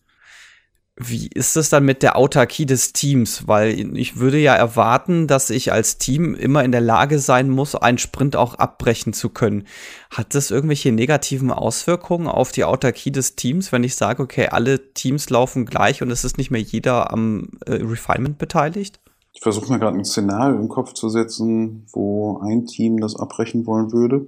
[1.03, 3.47] Wie ist es dann mit der Autarkie des Teams?
[3.47, 7.75] Weil ich würde ja erwarten, dass ich als Team immer in der Lage sein muss,
[7.75, 9.65] einen Sprint auch abbrechen zu können.
[10.09, 14.93] Hat das irgendwelche negativen Auswirkungen auf die Autarkie des Teams, wenn ich sage, okay, alle
[14.93, 18.99] Teams laufen gleich und es ist nicht mehr jeder am äh, Refinement beteiligt?
[19.33, 23.65] Ich versuche mir gerade ein Szenario im Kopf zu setzen, wo ein Team das abbrechen
[23.65, 24.27] wollen würde.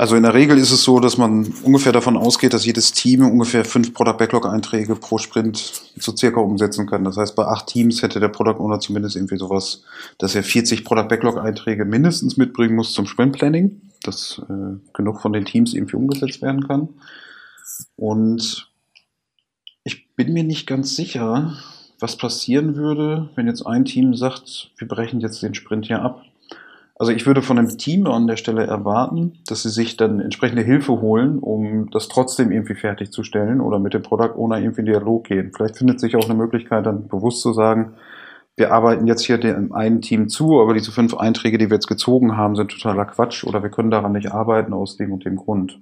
[0.00, 3.20] Also in der Regel ist es so, dass man ungefähr davon ausgeht, dass jedes Team
[3.20, 5.58] ungefähr fünf Product Backlog Einträge pro Sprint
[5.94, 7.04] so circa umsetzen kann.
[7.04, 9.82] Das heißt, bei acht Teams hätte der Product Owner zumindest irgendwie sowas,
[10.16, 15.20] dass er 40 Product Backlog Einträge mindestens mitbringen muss zum Sprint Planning, dass äh, genug
[15.20, 16.88] von den Teams irgendwie umgesetzt werden kann.
[17.96, 18.70] Und
[19.84, 21.58] ich bin mir nicht ganz sicher,
[21.98, 26.24] was passieren würde, wenn jetzt ein Team sagt, wir brechen jetzt den Sprint hier ab.
[27.00, 30.60] Also ich würde von einem Team an der Stelle erwarten, dass sie sich dann entsprechende
[30.60, 35.24] Hilfe holen, um das trotzdem irgendwie fertigzustellen oder mit dem Product Owner irgendwie in Dialog
[35.24, 35.50] gehen.
[35.56, 37.94] Vielleicht findet sich auch eine Möglichkeit, dann bewusst zu sagen,
[38.54, 41.86] wir arbeiten jetzt hier dem einen Team zu, aber diese fünf Einträge, die wir jetzt
[41.86, 45.36] gezogen haben, sind totaler Quatsch oder wir können daran nicht arbeiten aus dem und dem
[45.36, 45.80] Grund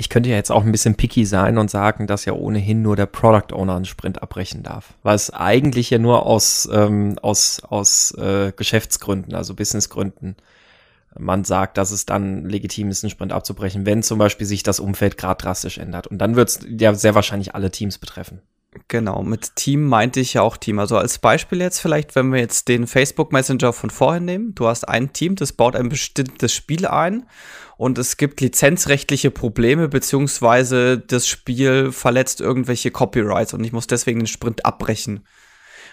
[0.00, 2.94] ich könnte ja jetzt auch ein bisschen picky sein und sagen, dass ja ohnehin nur
[2.94, 4.94] der Product Owner einen Sprint abbrechen darf.
[5.02, 10.36] Es eigentlich ja nur aus, ähm, aus, aus äh, Geschäftsgründen, also Businessgründen,
[11.18, 14.78] man sagt, dass es dann legitim ist, einen Sprint abzubrechen, wenn zum Beispiel sich das
[14.78, 16.06] Umfeld gerade drastisch ändert.
[16.06, 18.40] Und dann wird es ja sehr wahrscheinlich alle Teams betreffen.
[18.86, 20.78] Genau, mit Team meinte ich ja auch Team.
[20.78, 24.54] Also als Beispiel jetzt vielleicht, wenn wir jetzt den Facebook Messenger von vorhin nehmen.
[24.54, 27.26] Du hast ein Team, das baut ein bestimmtes Spiel ein
[27.76, 34.20] und es gibt lizenzrechtliche Probleme, beziehungsweise das Spiel verletzt irgendwelche Copyrights und ich muss deswegen
[34.20, 35.26] den Sprint abbrechen.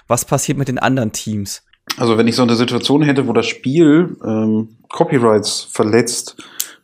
[0.07, 1.63] Was passiert mit den anderen Teams?
[1.97, 6.35] Also wenn ich so eine Situation hätte, wo das Spiel ähm, Copyrights verletzt,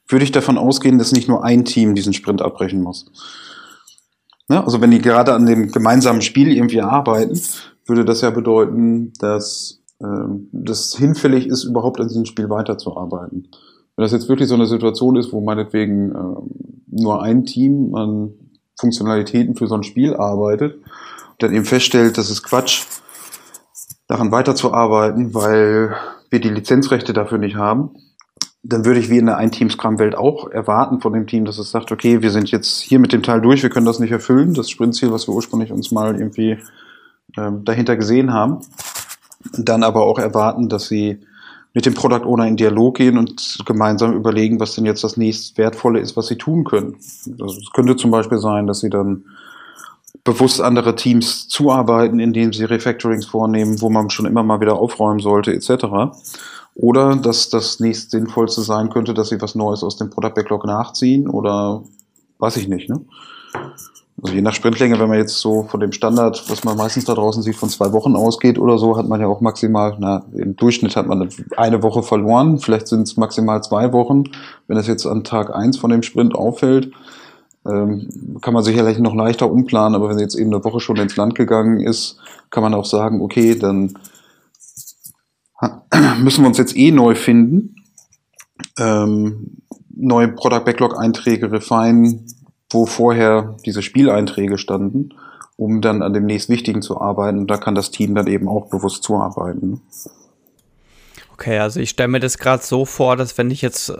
[0.08, 3.12] würde ich davon ausgehen, dass nicht nur ein Team diesen Sprint abbrechen muss.
[4.52, 4.62] Ne?
[4.66, 7.40] Also wenn die gerade an dem gemeinsamen Spiel irgendwie arbeiten,
[7.86, 13.48] würde das ja bedeuten, dass ähm, das hinfällig ist, überhaupt an diesem Spiel weiterzuarbeiten.
[13.96, 18.34] Wenn das jetzt wirklich so eine Situation ist, wo meinetwegen äh, nur ein Team an
[18.78, 22.84] Funktionalitäten für so ein Spiel arbeitet und dann eben feststellt, das ist Quatsch,
[24.08, 25.96] daran weiterzuarbeiten, weil
[26.30, 27.92] wir die Lizenzrechte dafür nicht haben,
[28.64, 31.92] dann würde ich wie in der Ein-Team-Scrum-Welt auch erwarten von dem Team, dass es sagt,
[31.92, 34.70] okay, wir sind jetzt hier mit dem Teil durch, wir können das nicht erfüllen, das
[34.70, 36.58] Sprintziel, was wir ursprünglich uns mal irgendwie
[37.38, 38.60] ähm, dahinter gesehen haben.
[39.58, 41.22] Dann aber auch erwarten, dass sie
[41.74, 45.58] mit dem Product Owner in Dialog gehen und gemeinsam überlegen, was denn jetzt das nächst
[45.58, 46.98] Wertvolle ist, was sie tun können.
[47.40, 49.24] Also es könnte zum Beispiel sein, dass sie dann
[50.24, 55.20] bewusst andere Teams zuarbeiten, indem sie Refactorings vornehmen, wo man schon immer mal wieder aufräumen
[55.20, 56.14] sollte, etc.
[56.76, 60.66] Oder dass das nächst Sinnvollste sein könnte, dass sie was Neues aus dem Product Backlog
[60.66, 61.84] nachziehen oder
[62.40, 62.90] weiß ich nicht.
[62.90, 63.02] Ne?
[64.22, 67.16] Also je nach Sprintlänge, wenn man jetzt so von dem Standard, was man meistens da
[67.16, 70.56] draußen sieht, von zwei Wochen ausgeht oder so, hat man ja auch maximal, na, im
[70.56, 74.26] Durchschnitt hat man eine Woche verloren, vielleicht sind es maximal zwei Wochen.
[74.68, 76.92] Wenn das jetzt an Tag eins von dem Sprint auffällt,
[77.66, 81.16] ähm, kann man sicherlich noch leichter umplanen, aber wenn jetzt eben eine Woche schon ins
[81.16, 82.18] Land gegangen ist,
[82.52, 83.98] kann man auch sagen, okay, dann
[86.20, 87.76] müssen wir uns jetzt eh neu finden.
[88.80, 89.58] Ähm,
[89.96, 92.24] neue Product Backlog Einträge refine,
[92.70, 95.14] wo vorher diese Spieleinträge standen,
[95.58, 97.48] um dann an dem nächst Wichtigen zu arbeiten.
[97.48, 99.82] Da kann das Team dann eben auch bewusst zuarbeiten.
[101.34, 103.96] Okay, also ich stelle mir das gerade so vor, dass wenn ich jetzt äh,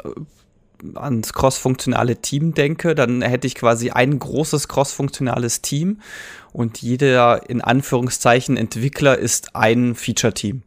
[0.96, 6.02] ans crossfunktionale Team denke, dann hätte ich quasi ein großes crossfunktionales Team
[6.54, 10.64] und jeder in Anführungszeichen Entwickler ist ein Feature-Team.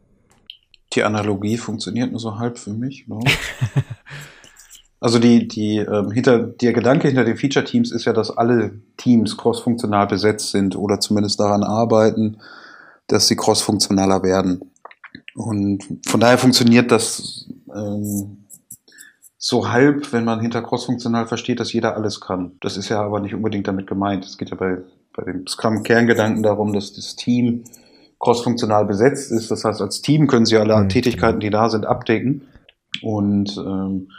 [0.93, 3.05] Die Analogie funktioniert nur so halb für mich.
[5.05, 9.37] Also die, die, ähm, hinter, der Gedanke hinter den Feature-Teams ist ja, dass alle Teams
[9.37, 12.37] crossfunktional besetzt sind oder zumindest daran arbeiten,
[13.05, 14.71] dass sie crossfunktionaler werden.
[15.35, 18.45] Und von daher funktioniert das ähm,
[19.37, 22.53] so halb, wenn man hinter crossfunktional versteht, dass jeder alles kann.
[22.61, 24.25] Das ist ja aber nicht unbedingt damit gemeint.
[24.25, 24.77] Es geht ja bei,
[25.15, 27.65] bei dem Scrum-Kerngedanken darum, dass das Team
[28.19, 29.51] crossfunktional besetzt ist.
[29.51, 30.89] Das heißt, als Team können sie alle mhm.
[30.89, 32.47] Tätigkeiten, die da sind, abdecken.
[33.01, 34.09] Und ähm,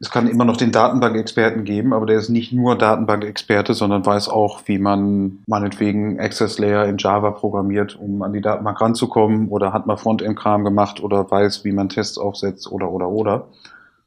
[0.00, 4.28] es kann immer noch den Datenbankexperten geben, aber der ist nicht nur Datenbankexperte, sondern weiß
[4.28, 9.72] auch, wie man meinetwegen Access Layer in Java programmiert, um an die Datenbank ranzukommen oder
[9.72, 13.48] hat mal Frontend-Kram gemacht oder weiß, wie man Tests aufsetzt oder oder oder.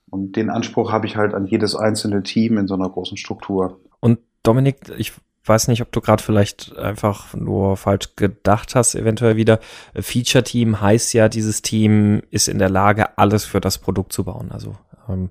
[0.10, 3.80] Und den Anspruch habe ich halt an jedes einzelne Team in so einer großen Struktur.
[4.00, 9.36] Und Dominik, ich weiß nicht, ob du gerade vielleicht einfach nur falsch gedacht hast, eventuell
[9.36, 9.60] wieder.
[9.96, 14.24] Feature Team heißt ja, dieses Team ist in der Lage, alles für das Produkt zu
[14.24, 14.52] bauen.
[14.52, 14.76] Also
[15.10, 15.30] ähm,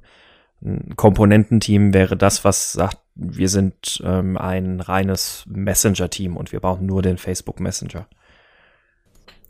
[0.63, 6.87] ein Komponententeam wäre das, was sagt, wir sind ähm, ein reines Messenger-Team und wir brauchen
[6.87, 8.07] nur den Facebook Messenger.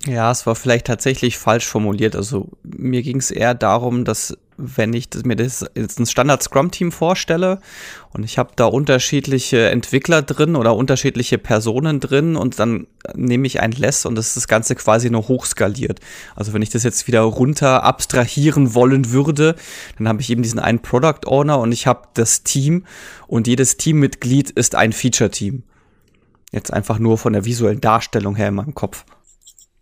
[0.07, 2.17] Ja, es war vielleicht tatsächlich falsch formuliert.
[2.17, 6.71] Also mir ging es eher darum, dass wenn ich mir das jetzt ein Standard Scrum
[6.71, 7.61] Team vorstelle
[8.13, 13.61] und ich habe da unterschiedliche Entwickler drin oder unterschiedliche Personen drin und dann nehme ich
[13.61, 16.01] ein Less und das ist das Ganze quasi nur hochskaliert.
[16.37, 19.57] Also wenn ich das jetzt wieder runter abstrahieren wollen würde,
[19.99, 22.85] dann habe ich eben diesen einen Product Owner und ich habe das Team
[23.27, 25.63] und jedes Teammitglied ist ein Feature Team.
[26.53, 29.05] Jetzt einfach nur von der visuellen Darstellung her in meinem Kopf.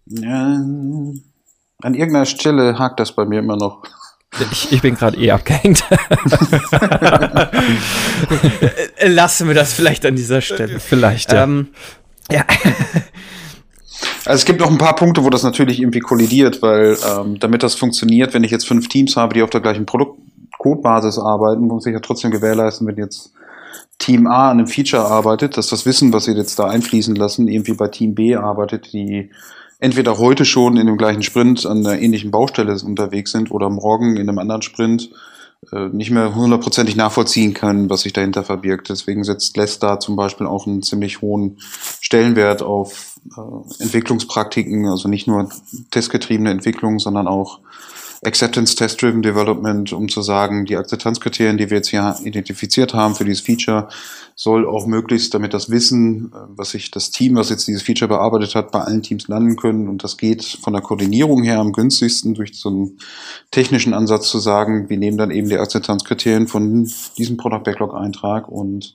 [0.07, 0.59] Ja,
[1.81, 3.83] an irgendeiner Stelle hakt das bei mir immer noch.
[4.53, 5.85] Ich, ich bin gerade eh abgehängt.
[9.05, 10.81] Lassen wir das vielleicht an dieser Stelle.
[10.81, 11.45] Vielleicht, ja.
[11.45, 11.69] Ähm,
[12.31, 12.45] ja.
[14.25, 17.63] Also es gibt noch ein paar Punkte, wo das natürlich irgendwie kollidiert, weil ähm, damit
[17.63, 21.87] das funktioniert, wenn ich jetzt fünf Teams habe, die auf der gleichen Produkt-Codebasis arbeiten, muss
[21.87, 23.33] ich ja trotzdem gewährleisten, wenn jetzt
[23.99, 27.49] Team A an einem Feature arbeitet, dass das Wissen, was sie jetzt da einfließen lassen,
[27.49, 29.31] irgendwie bei Team B arbeitet, die
[29.79, 34.17] entweder heute schon in dem gleichen Sprint an einer ähnlichen Baustelle unterwegs sind oder morgen
[34.17, 35.11] in einem anderen Sprint
[35.73, 38.89] äh, nicht mehr hundertprozentig nachvollziehen können, was sich dahinter verbirgt.
[38.91, 41.59] Deswegen setzt da zum Beispiel auch einen ziemlich hohen
[42.01, 45.49] Stellenwert auf äh, Entwicklungspraktiken, also nicht nur
[45.91, 47.61] testgetriebene Entwicklung, sondern auch
[48.25, 53.15] Acceptance Test Driven Development, um zu sagen, die Akzeptanzkriterien, die wir jetzt hier identifiziert haben
[53.15, 53.89] für dieses Feature,
[54.41, 58.09] soll auch möglichst, damit das Wissen, äh, was sich das Team, was jetzt dieses Feature
[58.09, 59.89] bearbeitet hat, bei allen Teams landen können.
[59.89, 62.99] Und das geht von der Koordinierung her am günstigsten durch so einen
[63.51, 68.49] technischen Ansatz zu sagen, wir nehmen dann eben die Akzeptanzkriterien von diesem Product Backlog Eintrag
[68.49, 68.95] und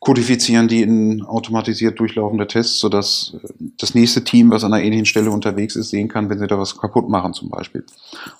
[0.00, 3.38] kodifizieren die in automatisiert durchlaufende Tests, sodass äh,
[3.78, 6.58] das nächste Team, was an einer ähnlichen Stelle unterwegs ist, sehen kann, wenn sie da
[6.58, 7.84] was kaputt machen zum Beispiel.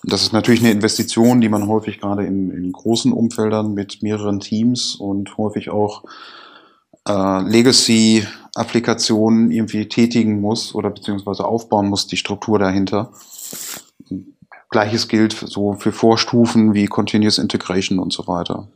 [0.03, 4.03] Und das ist natürlich eine Investition, die man häufig gerade in, in großen Umfeldern mit
[4.03, 6.05] mehreren Teams und häufig auch
[7.07, 13.13] äh, Legacy-Applikationen irgendwie tätigen muss oder beziehungsweise aufbauen muss, die Struktur dahinter.
[14.71, 18.69] Gleiches gilt so für Vorstufen wie Continuous Integration und so weiter.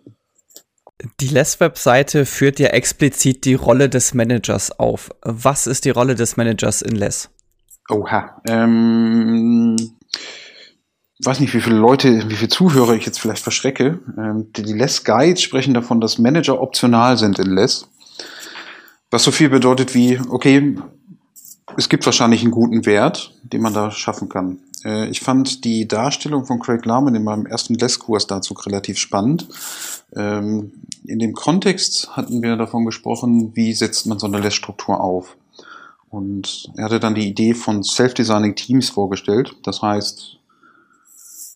[1.21, 5.11] Die Less-Webseite führt ja explizit die Rolle des Managers auf.
[5.23, 7.31] Was ist die Rolle des Managers in Less?
[7.91, 8.41] Oha.
[8.49, 9.77] Ähm,
[11.23, 14.01] weiß nicht, wie viele Leute, wie viele Zuhörer ich jetzt vielleicht verschrecke.
[14.17, 17.89] Ähm, die, die Less Guides sprechen davon, dass Manager optional sind in Less.
[19.11, 20.77] Was so viel bedeutet wie, okay,
[21.77, 24.59] es gibt wahrscheinlich einen guten Wert, den man da schaffen kann.
[24.85, 29.49] Äh, ich fand die Darstellung von Craig Larman in meinem ersten Less-Kurs dazu relativ spannend.
[30.15, 30.73] Ähm,
[31.05, 35.37] in dem Kontext hatten wir davon gesprochen, wie setzt man so eine Less-Struktur auf.
[36.11, 39.57] Und er hatte dann die Idee von Self-Designing Teams vorgestellt.
[39.65, 40.37] Das heißt,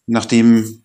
[0.07, 0.83] nachdem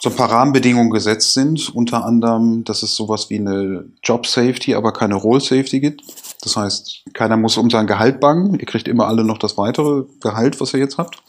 [0.00, 4.74] so ein paar Rahmenbedingungen gesetzt sind, unter anderem, dass es sowas wie eine Job Safety,
[4.74, 6.02] aber keine Role Safety gibt.
[6.42, 8.58] Das heißt, keiner muss um sein Gehalt bangen.
[8.58, 11.22] Ihr kriegt immer alle noch das weitere Gehalt, was ihr jetzt habt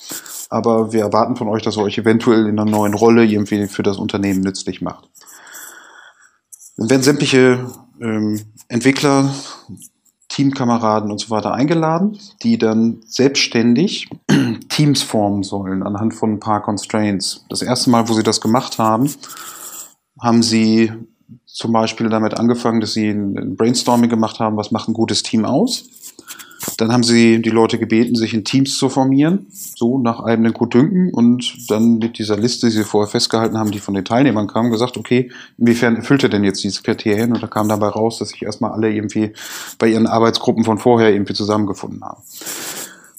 [0.49, 3.83] aber wir erwarten von euch, dass ihr euch eventuell in einer neuen Rolle irgendwie für
[3.83, 5.09] das Unternehmen nützlich macht.
[6.77, 7.69] Dann werden sämtliche
[7.99, 9.33] ähm, Entwickler,
[10.37, 14.07] Teamkameraden und so weiter eingeladen, die dann selbstständig
[14.69, 17.43] Teams formen sollen anhand von ein paar Constraints.
[17.49, 19.11] Das erste Mal, wo sie das gemacht haben,
[20.21, 20.91] haben sie
[21.47, 25.43] zum Beispiel damit angefangen, dass sie ein Brainstorming gemacht haben, was macht ein gutes Team
[25.43, 25.89] aus.
[26.77, 31.13] Dann haben sie die Leute gebeten, sich in Teams zu formieren, so nach eigenen Gutdünken
[31.13, 34.69] und dann mit dieser Liste, die sie vorher festgehalten haben, die von den Teilnehmern kam,
[34.71, 37.33] gesagt, okay, inwiefern erfüllt er denn jetzt diese Kriterien?
[37.33, 39.33] Und da kam dabei raus, dass sich erstmal alle irgendwie
[39.79, 42.21] bei ihren Arbeitsgruppen von vorher irgendwie zusammengefunden haben.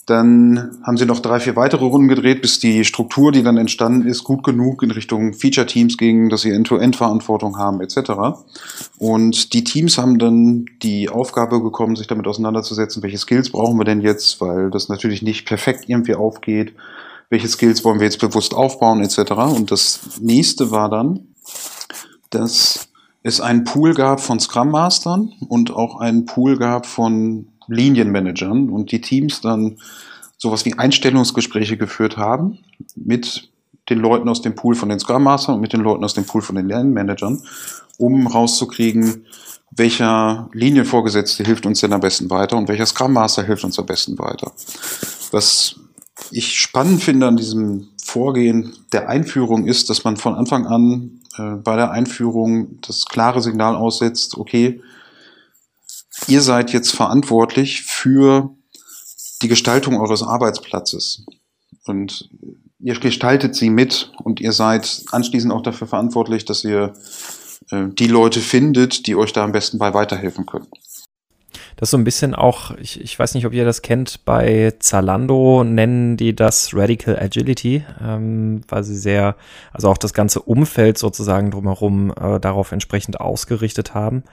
[0.09, 4.07] Dann haben sie noch drei, vier weitere Runden gedreht, bis die Struktur, die dann entstanden
[4.07, 8.39] ist, gut genug in Richtung Feature-Teams ging, dass sie End-to-End-Verantwortung haben etc.
[8.97, 13.85] Und die Teams haben dann die Aufgabe bekommen, sich damit auseinanderzusetzen, welche Skills brauchen wir
[13.85, 16.73] denn jetzt, weil das natürlich nicht perfekt irgendwie aufgeht.
[17.29, 19.33] Welche Skills wollen wir jetzt bewusst aufbauen etc.
[19.55, 21.27] Und das nächste war dann,
[22.31, 22.89] dass
[23.21, 28.91] es einen Pool gab von Scrum Mastern und auch einen Pool gab von Linienmanagern und
[28.91, 29.77] die Teams dann
[30.37, 32.59] sowas wie Einstellungsgespräche geführt haben
[32.95, 33.49] mit
[33.89, 36.25] den Leuten aus dem Pool von den Scrum Mastern und mit den Leuten aus dem
[36.25, 37.41] Pool von den Lernmanagern,
[37.97, 39.25] um rauszukriegen,
[39.71, 43.85] welcher Linienvorgesetzte hilft uns denn am besten weiter und welcher Scrum Master hilft uns am
[43.85, 44.51] besten weiter.
[45.31, 45.75] Was
[46.31, 51.55] ich spannend finde an diesem Vorgehen der Einführung ist, dass man von Anfang an äh,
[51.55, 54.81] bei der Einführung das klare Signal aussetzt, okay,
[56.27, 58.55] ihr seid jetzt verantwortlich für
[59.41, 61.25] die Gestaltung eures Arbeitsplatzes.
[61.85, 62.29] Und
[62.79, 66.93] ihr gestaltet sie mit und ihr seid anschließend auch dafür verantwortlich, dass ihr
[67.71, 70.67] äh, die Leute findet, die euch da am besten bei weiterhelfen können.
[71.75, 74.73] Das ist so ein bisschen auch, ich, ich weiß nicht, ob ihr das kennt, bei
[74.79, 79.37] Zalando nennen die das Radical Agility, ähm, weil sie sehr,
[79.71, 84.25] also auch das ganze Umfeld sozusagen drumherum äh, darauf entsprechend ausgerichtet haben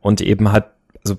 [0.00, 0.64] und eben halt,
[1.04, 1.18] also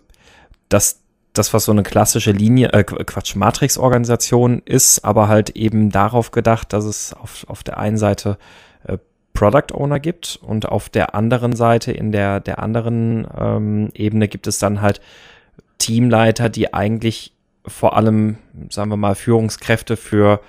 [0.69, 1.01] das,
[1.33, 6.73] das, was so eine klassische Linie, äh, Quatsch, Matrix-Organisation ist, aber halt eben darauf gedacht,
[6.73, 8.37] dass es auf, auf der einen Seite
[8.85, 8.97] äh,
[9.33, 14.47] Product Owner gibt und auf der anderen Seite, in der, der anderen ähm, Ebene gibt
[14.47, 15.01] es dann halt
[15.77, 17.33] Teamleiter, die eigentlich
[17.65, 18.37] vor allem,
[18.69, 20.41] sagen wir mal, Führungskräfte für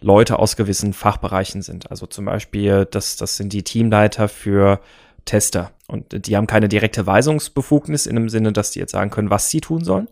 [0.00, 1.90] Leute aus gewissen Fachbereichen sind.
[1.90, 4.80] Also zum Beispiel, das, das sind die Teamleiter für
[5.24, 5.72] Tester.
[5.86, 9.50] Und die haben keine direkte Weisungsbefugnis in dem Sinne, dass die jetzt sagen können, was
[9.50, 10.08] sie tun sollen,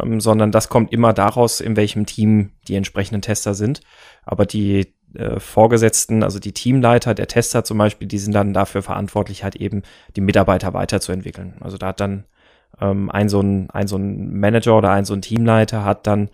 [0.00, 3.80] ähm, sondern das kommt immer daraus, in welchem Team die entsprechenden Tester sind.
[4.24, 8.82] Aber die äh, Vorgesetzten, also die Teamleiter der Tester zum Beispiel, die sind dann dafür
[8.82, 9.82] verantwortlich, halt eben
[10.16, 11.54] die Mitarbeiter weiterzuentwickeln.
[11.60, 12.24] Also da hat dann
[12.80, 16.30] ähm, ein, so ein, ein so ein Manager oder ein so ein Teamleiter hat dann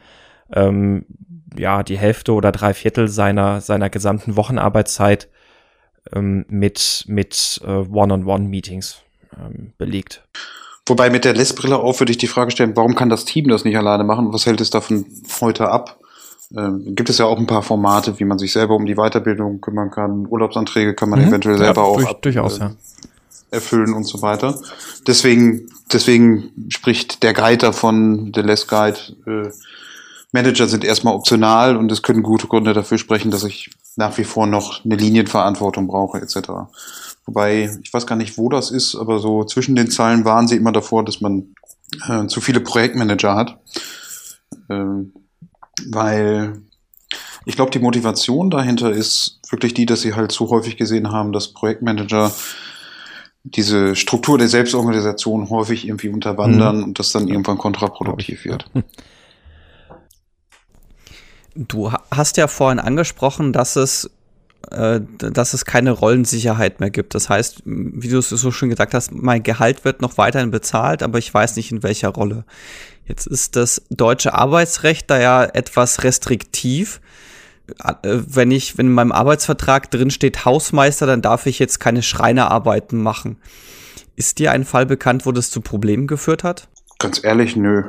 [0.53, 1.07] ähm,
[1.57, 5.29] ja die Hälfte oder drei Viertel seiner, seiner gesamten Wochenarbeitszeit
[6.13, 8.97] ähm, mit, mit äh, One-on-One-Meetings
[9.39, 10.23] ähm, belegt.
[10.87, 13.65] Wobei mit der Lessbrille auf würde ich die Frage stellen, warum kann das Team das
[13.65, 14.33] nicht alleine machen?
[14.33, 15.07] Was hält es davon
[15.41, 16.01] heute ab?
[16.57, 19.61] Ähm, gibt es ja auch ein paar Formate, wie man sich selber um die Weiterbildung
[19.61, 20.27] kümmern kann.
[20.27, 21.29] Urlaubsanträge kann man mhm.
[21.29, 22.75] eventuell selber ja, auch durch, ab, durchaus, äh, ja.
[23.53, 24.61] erfüllen und so weiter.
[25.07, 29.51] Deswegen, deswegen spricht der Guide davon, der Less Guide, äh,
[30.33, 34.25] Manager sind erstmal optional und es können gute Gründe dafür sprechen, dass ich nach wie
[34.25, 36.51] vor noch eine Linienverantwortung brauche, etc.
[37.27, 40.57] Wobei, ich weiß gar nicht, wo das ist, aber so zwischen den Zeilen waren sie
[40.57, 41.55] immer davor, dass man
[42.09, 43.59] äh, zu viele Projektmanager hat.
[44.69, 45.13] Ähm,
[45.87, 46.63] weil
[47.45, 51.33] ich glaube, die Motivation dahinter ist wirklich die, dass sie halt zu häufig gesehen haben,
[51.33, 52.33] dass Projektmanager
[53.45, 56.85] diese Struktur der Selbstorganisation häufig irgendwie unterwandern mhm.
[56.85, 58.71] und das dann irgendwann kontraproduktiv wird.
[61.55, 64.11] Du hast ja vorhin angesprochen, dass es,
[64.71, 67.15] äh, dass es keine Rollensicherheit mehr gibt.
[67.15, 71.03] Das heißt, wie du es so schön gesagt hast, mein Gehalt wird noch weiterhin bezahlt,
[71.03, 72.45] aber ich weiß nicht in welcher Rolle.
[73.07, 77.01] Jetzt ist das deutsche Arbeitsrecht da ja etwas restriktiv.
[77.85, 82.03] Äh, wenn ich, wenn in meinem Arbeitsvertrag drin steht Hausmeister, dann darf ich jetzt keine
[82.03, 83.37] Schreinerarbeiten machen.
[84.17, 86.69] Ist dir ein Fall bekannt, wo das zu Problemen geführt hat?
[86.99, 87.85] Ganz ehrlich, nö.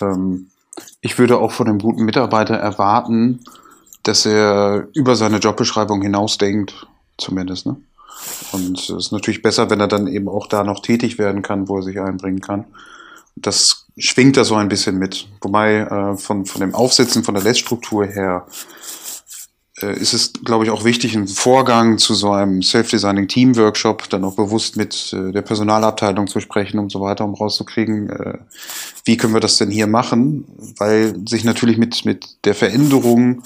[0.00, 0.48] Ähm,
[1.00, 3.40] ich würde auch von einem guten Mitarbeiter erwarten,
[4.02, 6.86] dass er über seine Jobbeschreibung hinausdenkt,
[7.18, 7.66] zumindest.
[7.66, 7.76] Ne?
[8.52, 11.68] Und es ist natürlich besser, wenn er dann eben auch da noch tätig werden kann,
[11.68, 12.64] wo er sich einbringen kann.
[13.36, 15.28] Das schwingt da so ein bisschen mit.
[15.40, 18.46] Wobei äh, von, von dem Aufsetzen, von der Lessstruktur her,
[19.90, 24.24] ist es, glaube ich, auch wichtig, im Vorgang zu so einem Self-Designing Team Workshop dann
[24.24, 28.38] auch bewusst mit äh, der Personalabteilung zu sprechen und so weiter, um rauszukriegen, äh,
[29.04, 30.44] wie können wir das denn hier machen,
[30.78, 33.42] weil sich natürlich mit, mit der Veränderung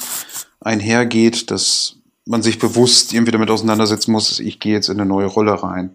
[0.60, 5.26] einhergeht, dass man sich bewusst irgendwie damit auseinandersetzen muss, ich gehe jetzt in eine neue
[5.26, 5.90] Rolle rein.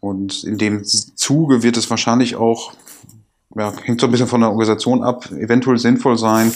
[0.00, 2.72] Und in dem Zuge wird es wahrscheinlich auch,
[3.54, 6.52] ja, hängt so ein bisschen von der Organisation ab, eventuell sinnvoll sein,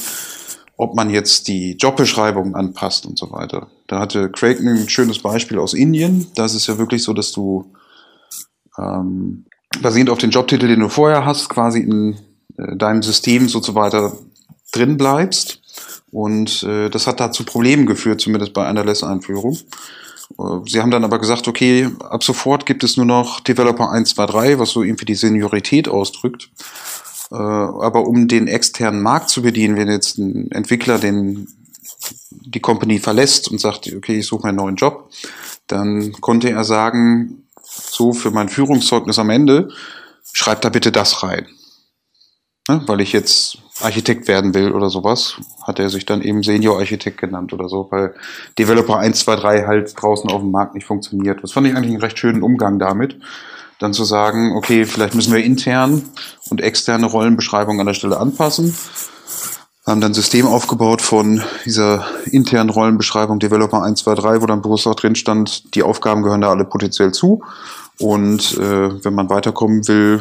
[0.80, 3.66] ob man jetzt die Jobbeschreibung anpasst und so weiter.
[3.86, 6.28] Da hatte Craig ein schönes Beispiel aus Indien.
[6.36, 7.70] Da ist es ja wirklich so, dass du
[8.78, 9.44] ähm,
[9.82, 12.16] basierend auf den Jobtitel, den du vorher hast, quasi in
[12.56, 14.16] äh, deinem System so weiter
[14.72, 15.60] drin bleibst.
[16.12, 19.58] Und äh, das hat da zu Problemen geführt, zumindest bei einer Less-Einführung.
[20.38, 24.14] Äh, sie haben dann aber gesagt, okay, ab sofort gibt es nur noch Developer 1,
[24.14, 26.48] 2, 3, was so irgendwie die Seniorität ausdrückt.
[27.30, 31.48] Äh, aber um den externen Markt zu bedienen, wenn jetzt ein Entwickler den,
[32.30, 35.10] die Company verlässt und sagt, okay, ich suche einen neuen Job,
[35.66, 39.68] dann konnte er sagen, so für mein Führungszeugnis am Ende,
[40.32, 41.46] schreib da bitte das rein.
[42.68, 42.82] Ne?
[42.86, 47.18] Weil ich jetzt Architekt werden will oder sowas, hat er sich dann eben Senior Architekt
[47.18, 48.14] genannt oder so, weil
[48.58, 51.42] Developer 1, 2, 3 halt draußen auf dem Markt nicht funktioniert.
[51.42, 53.18] Das fand ich eigentlich einen recht schönen Umgang damit.
[53.80, 56.02] Dann zu sagen, okay, vielleicht müssen wir intern
[56.50, 58.76] und externe Rollenbeschreibungen an der Stelle anpassen.
[59.86, 64.60] Haben dann ein System aufgebaut von dieser internen Rollenbeschreibung Developer 1, 2, 3, wo dann
[64.60, 67.42] bewusst auch drin stand, die Aufgaben gehören da alle potenziell zu.
[67.98, 70.20] Und äh, wenn man weiterkommen will,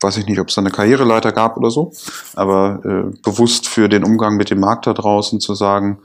[0.00, 1.92] weiß ich nicht, ob es da eine Karriereleiter gab oder so,
[2.34, 5.98] aber äh, bewusst für den Umgang mit dem Markt da draußen zu sagen,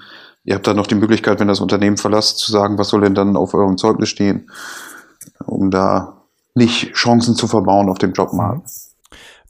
[0.44, 3.16] ihr habt da noch die Möglichkeit, wenn das Unternehmen verlasst, zu sagen, was soll denn
[3.16, 4.50] dann auf eurem Zeugnis stehen,
[5.46, 6.19] um da
[6.60, 8.70] nicht Chancen zu verbauen auf dem Jobmarkt.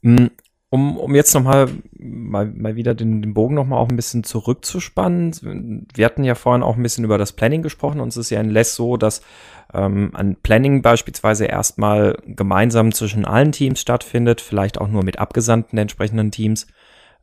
[0.02, 0.30] Mhm.
[0.72, 5.86] Um, um jetzt nochmal mal, mal wieder den, den Bogen nochmal auch ein bisschen zurückzuspannen.
[5.92, 7.98] Wir hatten ja vorhin auch ein bisschen über das Planning gesprochen.
[7.98, 9.20] Uns ist ja in Less so, dass
[9.74, 15.76] ähm, ein Planning beispielsweise erstmal gemeinsam zwischen allen Teams stattfindet, vielleicht auch nur mit Abgesandten
[15.76, 16.68] entsprechenden Teams.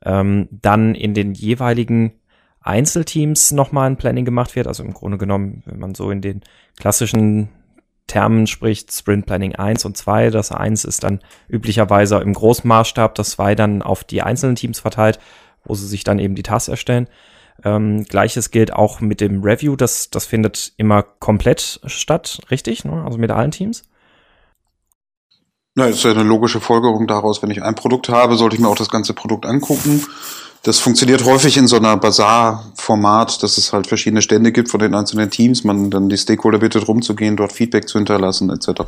[0.03, 2.19] Ähm, dann in den jeweiligen
[2.59, 4.67] Einzelteams nochmal ein Planning gemacht wird.
[4.67, 6.41] Also im Grunde genommen, wenn man so in den
[6.77, 7.47] klassischen
[8.07, 10.29] Termen spricht, Sprint Planning 1 und 2.
[10.29, 14.79] Das 1 ist dann üblicherweise im großen Maßstab, das 2 dann auf die einzelnen Teams
[14.79, 15.19] verteilt,
[15.65, 17.07] wo sie sich dann eben die Tasks erstellen.
[17.63, 22.85] Ähm, Gleiches gilt auch mit dem Review, das, das findet immer komplett statt, richtig?
[22.85, 23.03] Ne?
[23.03, 23.83] Also mit allen Teams?
[25.75, 28.67] Das ist ja eine logische Folgerung daraus, wenn ich ein Produkt habe, sollte ich mir
[28.67, 30.03] auch das ganze Produkt angucken
[30.63, 34.93] das funktioniert häufig in so einer Bazar-Format, dass es halt verschiedene Stände gibt von den
[34.93, 38.81] einzelnen Teams, man dann die Stakeholder bittet rumzugehen, dort Feedback zu hinterlassen, etc.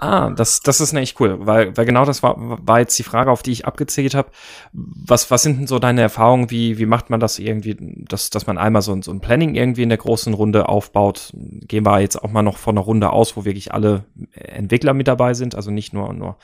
[0.00, 3.30] Ah, das, das ist echt cool, weil, weil genau das war, war jetzt die Frage,
[3.30, 4.30] auf die ich abgezählt habe.
[4.72, 7.76] Was, was sind denn so deine Erfahrungen, wie, wie macht man das irgendwie,
[8.08, 11.32] dass, dass man einmal so, so ein Planning irgendwie in der großen Runde aufbaut?
[11.34, 15.08] Gehen wir jetzt auch mal noch von einer Runde aus, wo wirklich alle Entwickler mit
[15.08, 16.36] dabei sind, also nicht nur, nur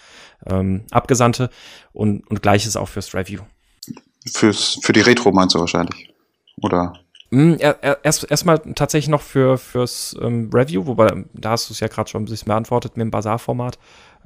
[0.47, 1.51] ähm, Abgesandte
[1.93, 3.41] und, und gleiches auch fürs Review.
[4.33, 6.13] Fürs, für die Retro meinst du wahrscheinlich?
[6.63, 6.95] Oder?
[7.31, 11.89] Mm, erst erstmal tatsächlich noch für fürs ähm, Review, wobei da hast du es ja
[11.89, 13.79] gerade schon ein bisschen beantwortet mit dem Bazar-Format.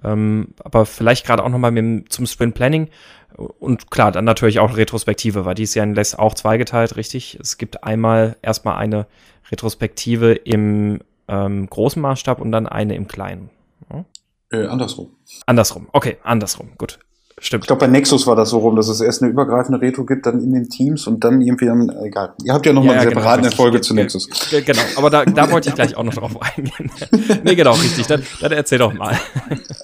[0.04, 2.88] Ähm, aber vielleicht gerade auch nochmal mit zum Sprint Planning
[3.36, 7.38] und klar, dann natürlich auch Retrospektive, weil die ist ja in LESS auch zweigeteilt, richtig?
[7.40, 9.06] Es gibt einmal erstmal eine
[9.50, 13.50] Retrospektive im ähm, großen Maßstab und dann eine im kleinen.
[13.92, 14.04] Ja?
[14.50, 15.16] Äh, andersrum.
[15.46, 16.98] Andersrum, okay, andersrum, gut.
[17.40, 17.64] Stimmt.
[17.64, 20.26] Ich glaube, bei Nexus war das so rum, dass es erst eine übergreifende Retro gibt,
[20.26, 22.34] dann in den Teams und dann irgendwie, am, egal.
[22.44, 24.28] Ihr habt ja noch ja, mal eine genau, separate Folge zu Nexus.
[24.50, 26.90] Genau, aber da, da wollte ich gleich auch noch drauf eingehen.
[27.44, 28.06] nee, genau, richtig.
[28.06, 29.16] Dann, dann erzähl doch mal.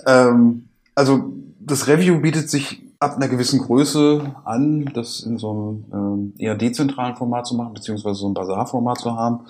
[0.06, 5.84] ähm, also, das Review bietet sich ab einer gewissen Größe an, das in so einem
[5.92, 9.40] ähm, eher dezentralen Format zu machen, beziehungsweise so ein Bazar-Format zu haben,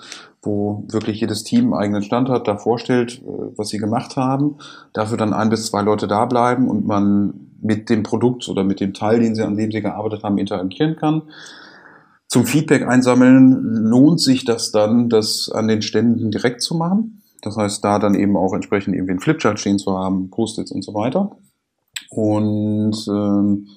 [0.41, 4.55] wo wirklich jedes Team einen eigenen Stand hat, da vorstellt, äh, was sie gemacht haben,
[4.93, 8.79] dafür dann ein bis zwei Leute da bleiben und man mit dem Produkt oder mit
[8.79, 11.23] dem Teil, den sie, an dem sie gearbeitet haben, interagieren kann.
[12.27, 17.21] Zum Feedback einsammeln lohnt sich das dann, das an den Ständen direkt zu machen.
[17.41, 20.83] Das heißt, da dann eben auch entsprechend irgendwie einen Flipchart stehen zu haben, Post-its und
[20.83, 21.37] so weiter.
[22.09, 23.67] Und ähm,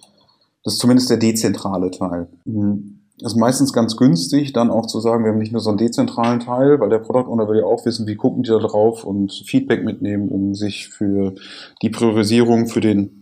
[0.64, 2.28] das ist zumindest der dezentrale Teil.
[2.44, 3.00] Mhm.
[3.20, 5.78] Das ist meistens ganz günstig, dann auch zu sagen, wir haben nicht nur so einen
[5.78, 9.04] dezentralen Teil, weil der Product Owner will ja auch wissen, wie gucken die da drauf
[9.04, 11.34] und Feedback mitnehmen, um sich für
[11.82, 13.17] die Priorisierung für den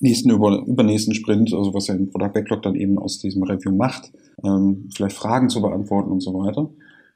[0.00, 3.72] nächsten, über, übernächsten Sprint, also was ja ein Product Backlog dann eben aus diesem Review
[3.72, 4.12] macht,
[4.44, 6.68] ähm, vielleicht Fragen zu beantworten und so weiter.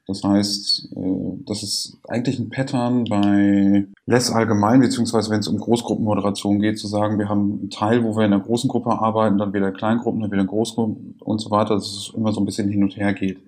[0.06, 5.58] Das heißt, äh, das ist eigentlich ein Pattern bei Less allgemein, beziehungsweise wenn es um
[5.58, 9.38] Großgruppenmoderation geht, zu sagen, wir haben einen Teil, wo wir in einer großen Gruppe arbeiten,
[9.38, 12.68] dann wieder Kleingruppen, dann wieder Großgruppen und so weiter, dass es immer so ein bisschen
[12.68, 13.38] hin und her geht.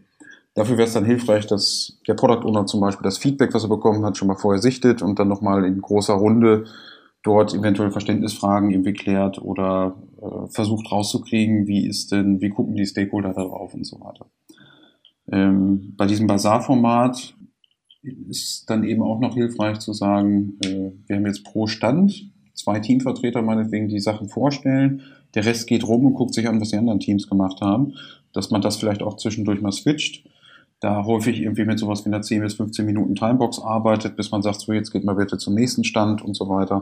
[0.54, 3.70] Dafür wäre es dann hilfreich, dass der Product Owner zum Beispiel das Feedback, was er
[3.70, 6.66] bekommen hat, schon mal vorher sichtet und dann nochmal in großer Runde
[7.22, 12.86] dort eventuell Verständnisfragen irgendwie klärt oder äh, versucht rauszukriegen, wie ist denn, wie gucken die
[12.86, 14.26] Stakeholder darauf und so weiter.
[15.30, 17.34] Ähm, bei diesem Bazar-Format
[18.28, 22.80] ist dann eben auch noch hilfreich zu sagen, äh, wir haben jetzt pro Stand zwei
[22.80, 25.02] Teamvertreter meinetwegen, die Sachen vorstellen.
[25.34, 27.94] Der Rest geht rum und guckt sich an, was die anderen Teams gemacht haben.
[28.32, 30.24] Dass man das vielleicht auch zwischendurch mal switcht.
[30.82, 34.42] Da häufig irgendwie mit sowas wie einer 10 bis 15 Minuten Timebox arbeitet, bis man
[34.42, 36.80] sagt, so jetzt geht mal bitte zum nächsten Stand und so weiter.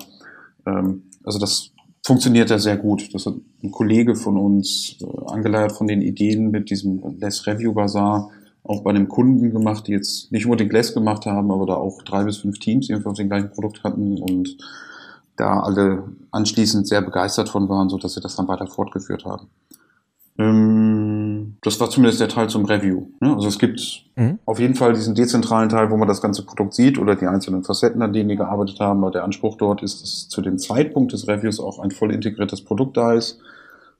[0.66, 1.70] Ähm, also das
[2.02, 3.14] funktioniert ja sehr gut.
[3.14, 7.74] Das hat ein Kollege von uns äh, angeleiert von den Ideen mit diesem Less Review
[7.74, 8.30] Bazaar
[8.64, 12.00] auch bei einem Kunden gemacht, die jetzt nicht unbedingt Less gemacht haben, aber da auch
[12.02, 14.56] drei bis fünf Teams irgendwie auf dem gleichen Produkt hatten und
[15.36, 19.48] da alle anschließend sehr begeistert von waren, so dass sie das dann weiter fortgeführt haben.
[20.38, 20.89] Ähm,
[21.62, 23.08] das war zumindest der Teil zum Review.
[23.20, 23.34] Ne?
[23.34, 24.38] Also es gibt mhm.
[24.46, 27.64] auf jeden Fall diesen dezentralen Teil, wo man das ganze Produkt sieht oder die einzelnen
[27.64, 29.02] Facetten, an denen wir gearbeitet haben.
[29.02, 32.64] Aber der Anspruch dort ist, dass zu dem Zeitpunkt des Reviews auch ein voll integriertes
[32.64, 33.40] Produkt da ist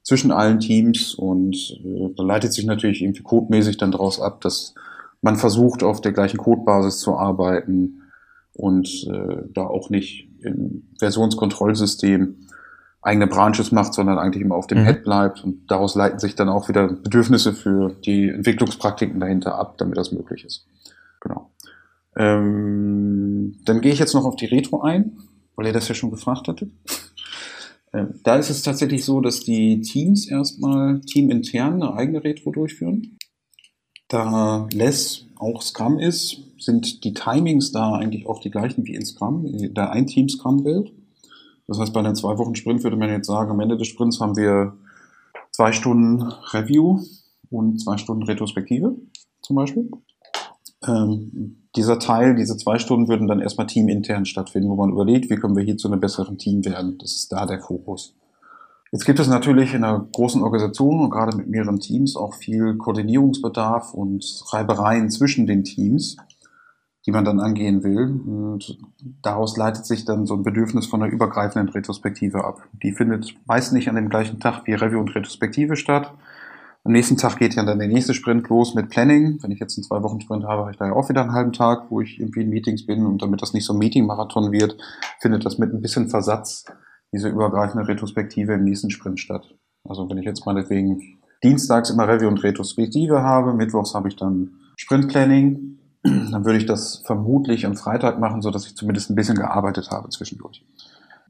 [0.02, 1.54] zwischen allen Teams und
[1.84, 4.74] äh, da leitet sich natürlich irgendwie codemäßig dann daraus ab, dass
[5.20, 8.02] man versucht, auf der gleichen Codebasis zu arbeiten
[8.54, 12.36] und äh, da auch nicht im Versionskontrollsystem
[13.02, 14.86] eigene Branches macht, sondern eigentlich immer auf dem mhm.
[14.86, 15.44] Head bleibt.
[15.44, 20.12] Und daraus leiten sich dann auch wieder Bedürfnisse für die Entwicklungspraktiken dahinter ab, damit das
[20.12, 20.66] möglich ist.
[21.20, 21.50] Genau.
[22.16, 25.18] Ähm, dann gehe ich jetzt noch auf die Retro ein,
[25.56, 26.70] weil ihr das ja schon gefragt hattet.
[27.92, 33.18] Ähm, da ist es tatsächlich so, dass die Teams erstmal teamintern eine eigene Retro durchführen.
[34.08, 39.04] Da Less auch Scrum ist, sind die Timings da eigentlich auch die gleichen wie in
[39.04, 40.92] Scrum, in der Ein-Team-Scrum-Welt.
[41.70, 44.18] Das heißt, bei einem zwei Wochen Sprint würde man jetzt sagen, am Ende des Sprints
[44.18, 44.72] haben wir
[45.52, 46.20] zwei Stunden
[46.52, 46.98] Review
[47.48, 48.96] und zwei Stunden Retrospektive
[49.40, 49.88] zum Beispiel.
[50.84, 55.36] Ähm, dieser Teil, diese zwei Stunden würden dann erstmal teamintern stattfinden, wo man überlegt, wie
[55.36, 56.98] können wir hier zu einem besseren Team werden.
[56.98, 58.16] Das ist da der Fokus.
[58.90, 62.78] Jetzt gibt es natürlich in einer großen Organisation und gerade mit mehreren Teams auch viel
[62.78, 66.16] Koordinierungsbedarf und Reibereien zwischen den Teams
[67.10, 68.20] die man dann angehen will.
[68.24, 68.78] Und
[69.22, 72.62] daraus leitet sich dann so ein Bedürfnis von einer übergreifenden Retrospektive ab.
[72.84, 76.14] Die findet meist nicht an dem gleichen Tag wie Review und Retrospektive statt.
[76.84, 79.38] Am nächsten Tag geht ja dann der nächste Sprint los mit Planning.
[79.42, 81.32] Wenn ich jetzt einen zwei Wochen Sprint habe, habe ich da ja auch wieder einen
[81.32, 83.04] halben Tag, wo ich irgendwie in Meetings bin.
[83.04, 84.76] Und damit das nicht so ein Meeting-Marathon wird,
[85.18, 86.64] findet das mit ein bisschen Versatz
[87.12, 89.52] diese übergreifende Retrospektive im nächsten Sprint statt.
[89.86, 94.52] Also wenn ich jetzt meinetwegen dienstags immer Review und Retrospektive habe, mittwochs habe ich dann
[94.76, 99.14] Sprint Planning, dann würde ich das vermutlich am Freitag machen, so dass ich zumindest ein
[99.14, 100.64] bisschen gearbeitet habe zwischendurch.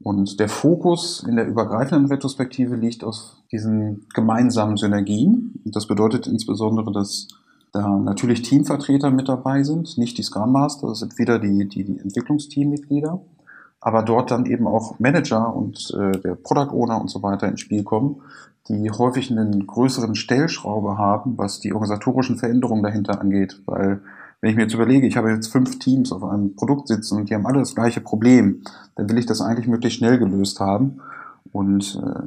[0.03, 3.15] Und der Fokus in der übergreifenden Retrospektive liegt auf
[3.51, 5.61] diesen gemeinsamen Synergien.
[5.65, 7.27] Das bedeutet insbesondere, dass
[7.71, 11.83] da natürlich Teamvertreter mit dabei sind, nicht die Scrum Master, das sind wieder die, die,
[11.83, 13.21] die Entwicklungsteammitglieder,
[13.79, 17.61] aber dort dann eben auch Manager und äh, der Product Owner und so weiter ins
[17.61, 18.21] Spiel kommen,
[18.67, 24.01] die häufig einen größeren Stellschraube haben, was die organisatorischen Veränderungen dahinter angeht, weil
[24.41, 27.29] wenn ich mir jetzt überlege, ich habe jetzt fünf Teams auf einem Produkt sitzen und
[27.29, 28.63] die haben alle das gleiche Problem,
[28.95, 30.99] dann will ich das eigentlich möglichst schnell gelöst haben.
[31.51, 32.23] Und äh,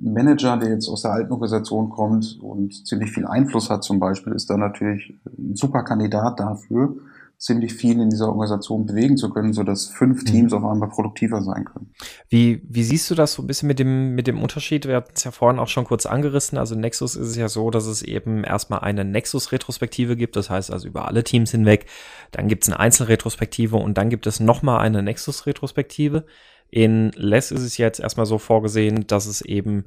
[0.00, 4.00] ein Manager, der jetzt aus der alten Organisation kommt und ziemlich viel Einfluss hat zum
[4.00, 6.96] Beispiel, ist da natürlich ein super Kandidat dafür,
[7.38, 10.26] ziemlich viel in dieser Organisation bewegen zu können, so dass fünf mhm.
[10.26, 11.94] Teams auf einmal produktiver sein können.
[12.28, 14.86] Wie, wie siehst du das so ein bisschen mit dem, mit dem Unterschied?
[14.86, 16.58] Wir hatten es ja vorhin auch schon kurz angerissen.
[16.58, 20.72] Also Nexus ist es ja so, dass es eben erstmal eine Nexus-Retrospektive gibt, das heißt
[20.72, 21.86] also über alle Teams hinweg.
[22.32, 26.24] Dann gibt es eine Einzelretrospektive und dann gibt es nochmal eine Nexus-Retrospektive.
[26.70, 29.84] In Less ist es jetzt erstmal so vorgesehen, dass es eben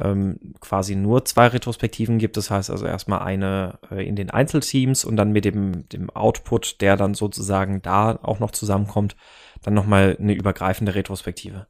[0.00, 2.36] ähm, quasi nur zwei Retrospektiven gibt.
[2.36, 6.80] Das heißt also erstmal eine äh, in den Einzelteams und dann mit dem, dem Output,
[6.80, 9.16] der dann sozusagen da auch noch zusammenkommt,
[9.62, 11.66] dann nochmal eine übergreifende Retrospektive.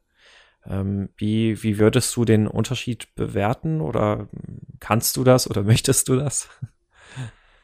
[0.65, 4.27] Ähm, wie, wie würdest du den Unterschied bewerten oder
[4.79, 6.47] kannst du das oder möchtest du das?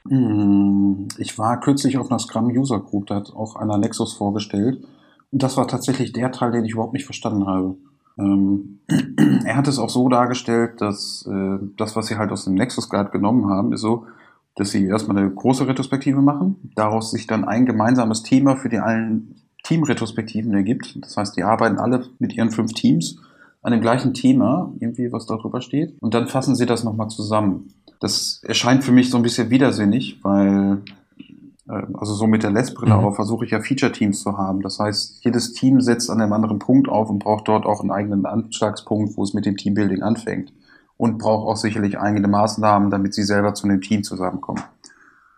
[0.07, 4.83] Hm, ich war kürzlich auf einer Scrum User Group, da hat auch einer Nexus vorgestellt.
[5.31, 7.75] Und das war tatsächlich der Teil, den ich überhaupt nicht verstanden habe.
[8.17, 8.79] Ähm,
[9.45, 12.89] er hat es auch so dargestellt, dass äh, das, was sie halt aus dem Nexus
[12.89, 14.05] Guide genommen haben, ist so,
[14.55, 18.79] dass sie erstmal eine große Retrospektive machen, daraus sich dann ein gemeinsames Thema für die
[18.79, 20.97] allen Teamretrospektiven ergibt.
[21.01, 23.19] Das heißt, die arbeiten alle mit ihren fünf Teams
[23.61, 27.73] an dem gleichen Thema, irgendwie was darüber steht, und dann fassen sie das nochmal zusammen.
[27.99, 30.81] Das erscheint für mich so ein bisschen widersinnig, weil
[31.67, 33.05] also so mit der Lessbrille mhm.
[33.05, 34.61] auf, versuche ich ja Feature-Teams zu haben.
[34.61, 37.91] Das heißt, jedes Team setzt an einem anderen Punkt auf und braucht dort auch einen
[37.91, 40.53] eigenen Anschlagspunkt, wo es mit dem Teambuilding anfängt.
[40.95, 44.63] Und braucht auch sicherlich eigene Maßnahmen, damit sie selber zu einem Team zusammenkommen.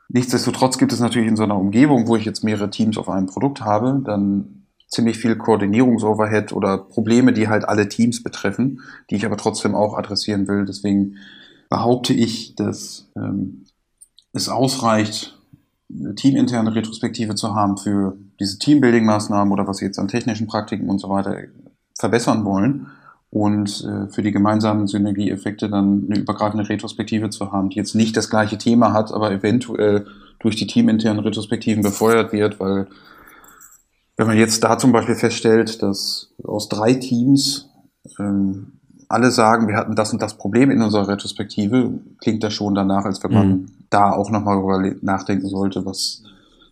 [0.07, 3.27] Nichtsdestotrotz gibt es natürlich in so einer Umgebung, wo ich jetzt mehrere Teams auf einem
[3.27, 9.25] Produkt habe, dann ziemlich viel Koordinierungsoverhead oder Probleme, die halt alle Teams betreffen, die ich
[9.25, 10.65] aber trotzdem auch adressieren will.
[10.65, 11.17] Deswegen
[11.69, 13.65] behaupte ich, dass ähm,
[14.33, 15.38] es ausreicht,
[15.91, 20.89] eine teaminterne Retrospektive zu haben für diese Teambuilding-Maßnahmen oder was sie jetzt an technischen Praktiken
[20.89, 21.35] und so weiter
[21.97, 22.87] verbessern wollen
[23.31, 28.17] und äh, für die gemeinsamen Synergieeffekte dann eine übergreifende Retrospektive zu haben, die jetzt nicht
[28.17, 30.07] das gleiche Thema hat, aber eventuell
[30.39, 32.87] durch die teaminternen Retrospektiven befeuert wird, weil
[34.15, 37.69] wenn man jetzt da zum Beispiel feststellt, dass aus drei Teams
[38.19, 42.75] ähm, alle sagen, wir hatten das und das Problem in unserer Retrospektive, klingt das schon
[42.75, 43.65] danach, als wenn man mhm.
[43.89, 46.23] Da auch nochmal darüber nachdenken sollte, was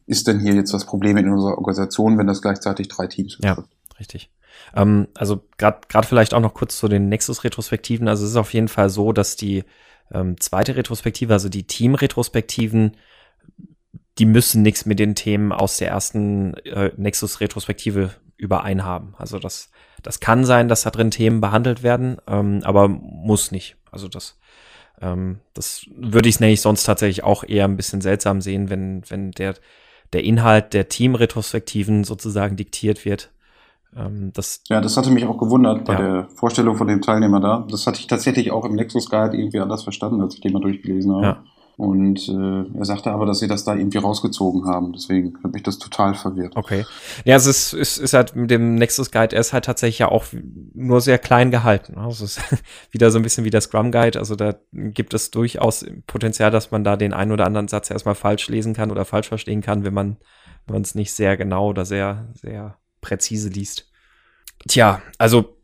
[0.05, 3.57] ist denn hier jetzt das Problem in unserer Organisation, wenn das gleichzeitig drei Teams betrifft.
[3.57, 4.30] Ja, richtig.
[4.76, 8.07] Ähm, also gerade vielleicht auch noch kurz zu den Nexus-Retrospektiven.
[8.07, 9.63] Also es ist auf jeden Fall so, dass die
[10.11, 12.95] ähm, zweite Retrospektive, also die Team-Retrospektiven,
[14.18, 19.13] die müssen nichts mit den Themen aus der ersten äh, Nexus-Retrospektive übereinhaben.
[19.18, 19.70] Also das,
[20.03, 23.76] das kann sein, dass da drin Themen behandelt werden, ähm, aber muss nicht.
[23.91, 24.38] Also das,
[25.02, 29.32] ähm, das würde ich nämlich sonst tatsächlich auch eher ein bisschen seltsam sehen, wenn, wenn
[29.32, 29.56] der,
[30.14, 33.32] der Inhalt der Team-Retrospektiven sozusagen diktiert wird.
[33.95, 36.00] Ähm, das ja, das hatte mich auch gewundert bei ja.
[36.00, 37.66] der Vorstellung von dem Teilnehmer da.
[37.70, 40.62] Das hatte ich tatsächlich auch im Nexus Guide irgendwie anders verstanden, als ich den mal
[40.62, 41.26] durchgelesen habe.
[41.26, 41.43] Ja.
[41.78, 44.93] Und äh, er sagte aber, dass sie das da irgendwie rausgezogen haben.
[44.93, 46.55] Deswegen hat mich das total verwirrt.
[46.55, 46.86] Okay.
[47.23, 50.25] Ja, es ist, ist, ist halt mit dem Nexus Guide, ist halt tatsächlich ja auch
[50.73, 51.95] nur sehr klein gehalten.
[51.97, 54.17] Also es ist wieder so ein bisschen wie der Scrum Guide.
[54.17, 58.15] Also da gibt es durchaus Potenzial, dass man da den einen oder anderen Satz erstmal
[58.15, 60.17] falsch lesen kann oder falsch verstehen kann, wenn man
[60.67, 63.89] wenn man es nicht sehr genau oder sehr, sehr präzise liest.
[64.67, 65.57] Tja, also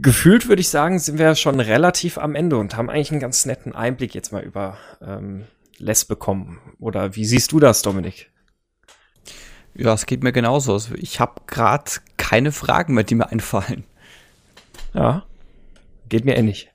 [0.00, 3.46] gefühlt würde ich sagen, sind wir schon relativ am Ende und haben eigentlich einen ganz
[3.46, 5.44] netten Einblick jetzt mal über ähm,
[5.78, 6.60] Les bekommen.
[6.78, 8.30] Oder wie siehst du das, Dominik?
[9.74, 10.72] Ja, es geht mir genauso.
[10.72, 13.84] Also ich habe gerade keine Fragen mehr, die mir einfallen.
[14.92, 15.24] Ja,
[16.08, 16.70] geht mir ähnlich.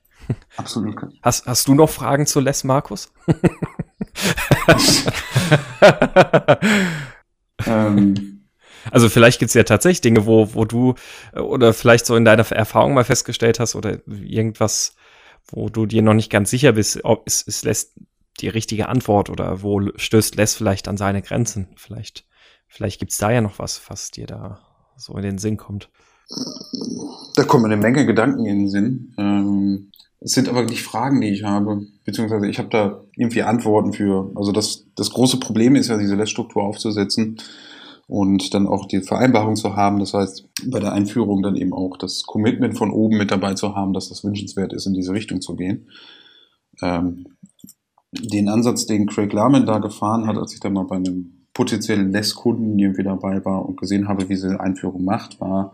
[0.56, 0.96] Absolut.
[1.22, 3.12] Hast, hast du noch Fragen zu Les, Markus?
[7.66, 8.34] ähm,
[8.90, 10.94] also vielleicht gibt es ja tatsächlich Dinge, wo, wo du
[11.32, 14.96] äh, oder vielleicht so in deiner Erfahrung mal festgestellt hast oder irgendwas,
[15.46, 17.92] wo du dir noch nicht ganz sicher bist, ob es, es lässt
[18.40, 21.68] die richtige Antwort oder wo stößt Les vielleicht an seine Grenzen?
[21.76, 22.26] Vielleicht,
[22.66, 24.60] vielleicht gibt's da ja noch was, was dir da
[24.96, 25.90] so in den Sinn kommt.
[27.36, 29.14] Da kommen eine Menge Gedanken in den Sinn.
[29.18, 33.92] Ähm, es sind aber nicht Fragen, die ich habe, beziehungsweise ich habe da irgendwie Antworten
[33.92, 34.32] für.
[34.34, 37.36] Also das, das große Problem ist ja, diese Les-Struktur aufzusetzen
[38.06, 39.98] und dann auch die Vereinbarung zu haben.
[39.98, 43.74] Das heißt, bei der Einführung dann eben auch das Commitment von oben mit dabei zu
[43.74, 45.90] haben, dass das wünschenswert ist, in diese Richtung zu gehen.
[46.82, 47.26] Ähm,
[48.22, 52.10] den Ansatz, den Craig Larman da gefahren hat, als ich da mal bei einem potenziellen
[52.10, 55.72] Less-Kunden irgendwie dabei war und gesehen habe, wie sie eine Einführung macht, war,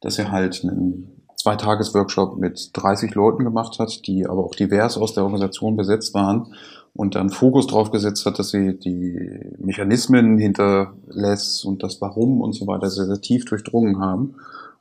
[0.00, 5.14] dass er halt einen Zweitages-Workshop mit 30 Leuten gemacht hat, die aber auch divers aus
[5.14, 6.54] der Organisation besetzt waren
[6.94, 12.40] und dann Fokus drauf gesetzt hat, dass sie die Mechanismen hinter Less und das Warum
[12.40, 14.34] und so weiter sehr, sehr tief durchdrungen haben,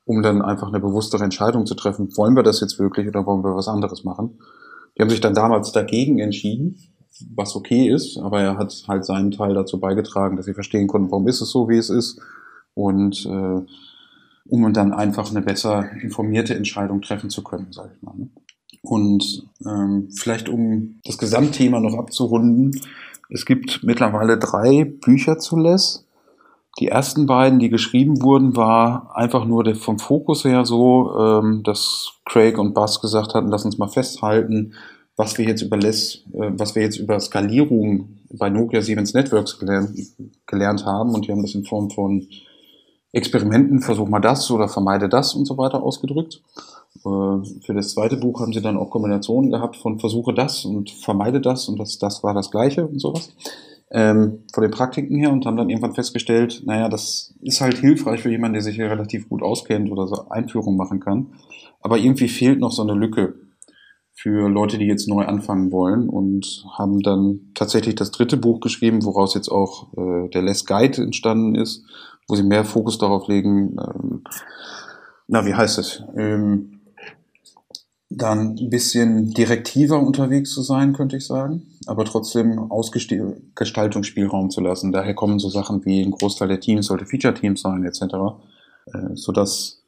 [0.06, 3.44] um dann einfach eine bewusstere Entscheidung zu treffen, wollen wir das jetzt wirklich oder wollen
[3.44, 4.38] wir was anderes machen.
[4.98, 6.78] Die haben sich dann damals dagegen entschieden,
[7.36, 11.12] was okay ist, aber er hat halt seinen Teil dazu beigetragen, dass sie verstehen konnten,
[11.12, 12.20] warum ist es so, wie es ist
[12.74, 13.62] und äh,
[14.48, 18.16] um dann einfach eine besser informierte Entscheidung treffen zu können, sage ich mal.
[18.16, 18.30] Ne?
[18.82, 22.72] Und ähm, vielleicht um das Gesamtthema noch abzurunden,
[23.30, 26.06] es gibt mittlerweile drei Bücher zu Les.
[26.80, 31.64] Die ersten beiden, die geschrieben wurden, war einfach nur der, vom Fokus her so, ähm,
[31.64, 34.74] dass Craig und Buzz gesagt hatten, lass uns mal festhalten,
[35.16, 39.60] was wir jetzt über LES, äh, was wir jetzt über Skalierung bei Nokia Siemens Networks
[39.60, 39.92] gelernt,
[40.46, 42.28] gelernt haben und die haben das in Form von
[43.14, 46.42] Experimenten, versuch mal das oder vermeide das und so weiter ausgedrückt.
[46.98, 50.92] Äh, für das zweite Buch haben sie dann auch Kombinationen gehabt von versuche das und
[50.92, 53.34] vermeide das und das, das war das gleiche und sowas.
[53.94, 58.22] Ähm, von den Praktiken her und haben dann irgendwann festgestellt, naja, das ist halt hilfreich
[58.22, 61.34] für jemanden, der sich hier relativ gut auskennt oder so Einführung machen kann.
[61.82, 63.34] Aber irgendwie fehlt noch so eine Lücke
[64.22, 69.04] für Leute, die jetzt neu anfangen wollen und haben dann tatsächlich das dritte Buch geschrieben,
[69.04, 71.84] woraus jetzt auch äh, der Less Guide entstanden ist,
[72.28, 74.24] wo sie mehr Fokus darauf legen, ähm,
[75.28, 76.82] na, wie heißt es, ähm,
[78.12, 84.92] dann ein bisschen direktiver unterwegs zu sein, könnte ich sagen, aber trotzdem Ausgestaltungsspielraum zu lassen.
[84.92, 88.02] Daher kommen so Sachen wie ein Großteil der Teams sollte Feature-Teams sein, etc.,
[88.94, 89.81] äh, sodass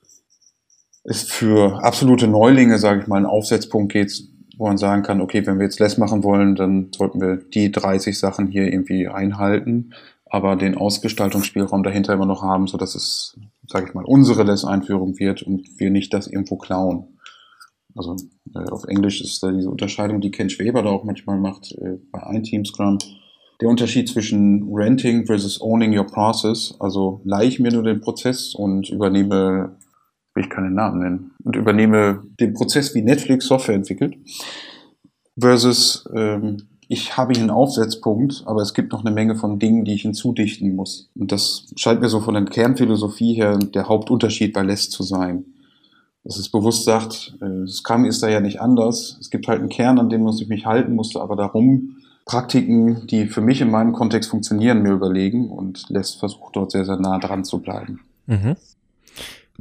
[1.04, 4.24] ist für absolute Neulinge, sage ich mal, ein Aufsetzpunkt geht,
[4.58, 7.72] wo man sagen kann, okay, wenn wir jetzt Less machen wollen, dann sollten wir die
[7.72, 9.94] 30 Sachen hier irgendwie einhalten,
[10.26, 13.38] aber den Ausgestaltungsspielraum dahinter immer noch haben, so dass es,
[13.68, 17.08] sage ich mal, unsere Less-Einführung wird und wir nicht das irgendwo klauen.
[17.96, 18.16] Also
[18.56, 21.98] äh, auf Englisch ist da diese Unterscheidung, die Ken Schweber da auch manchmal macht äh,
[22.12, 22.98] bei ein Team Scrum.
[23.62, 28.56] Der Unterschied zwischen Renting versus Owning Your Process, also leih ich mir nur den Prozess
[28.56, 29.78] und übernehme
[30.34, 34.16] will ich keinen Namen nennen, und übernehme den Prozess, wie Netflix Software entwickelt,
[35.38, 39.86] versus ähm, ich habe hier einen Aufsetzpunkt, aber es gibt noch eine Menge von Dingen,
[39.86, 41.10] die ich hinzudichten muss.
[41.16, 45.46] Und das scheint mir so von der Kernphilosophie her der Hauptunterschied bei LESS zu sein.
[46.24, 49.18] Dass es bewusst sagt, äh, Scrum ist da ja nicht anders.
[49.20, 53.08] Es gibt halt einen Kern, an dem muss ich mich halten, musste aber darum Praktiken,
[53.08, 56.98] die für mich in meinem Kontext funktionieren, mir überlegen und LESS versucht dort sehr, sehr
[56.98, 58.02] nah dran zu bleiben.
[58.28, 58.56] Mhm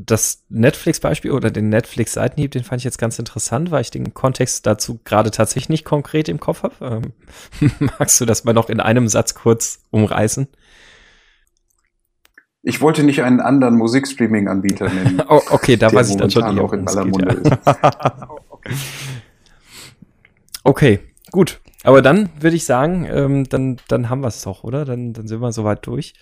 [0.07, 4.67] das Netflix-Beispiel oder den Netflix-Seitenhieb, den fand ich jetzt ganz interessant, weil ich den Kontext
[4.67, 7.03] dazu gerade tatsächlich nicht konkret im Kopf habe.
[7.61, 10.49] Ähm, magst du das mal noch in einem Satz kurz umreißen?
[12.65, 15.23] Ich wollte nicht einen anderen Musikstreaming-Anbieter nennen.
[15.29, 18.29] oh, okay, da weiß ich dann schon auch in aller Munde ja.
[20.65, 21.01] okay,
[21.33, 21.61] gut.
[21.85, 24.85] Aber dann würde ich sagen, ähm, dann, dann haben wir es doch, oder?
[24.85, 26.15] Dann, dann sind wir soweit durch.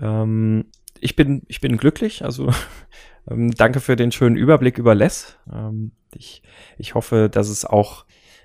[0.00, 0.64] Ähm,
[1.00, 2.24] ich bin, ich bin glücklich.
[2.24, 2.50] Also
[3.30, 5.36] ähm, danke für den schönen Überblick über Les.
[5.52, 6.42] Ähm, ich,
[6.76, 8.04] ich hoffe, dass es auch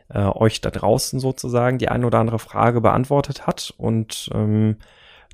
[0.10, 4.78] äh, euch da draußen sozusagen die ein oder andere Frage beantwortet hat und ähm,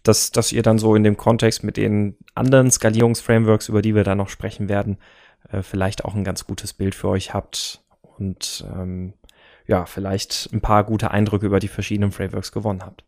[0.03, 4.03] dass, dass ihr dann so in dem Kontext mit den anderen Skalierungsframeworks, über die wir
[4.03, 4.97] da noch sprechen werden,
[5.51, 9.13] äh, vielleicht auch ein ganz gutes Bild für euch habt und ähm,
[9.67, 13.03] ja, vielleicht ein paar gute Eindrücke über die verschiedenen Frameworks gewonnen habt.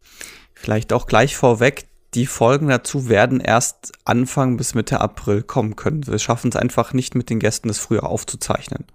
[0.53, 6.05] Vielleicht auch gleich vorweg, die Folgen dazu werden erst Anfang bis Mitte April kommen können.
[6.07, 8.85] Wir schaffen es einfach nicht mit den Gästen, das früher aufzuzeichnen.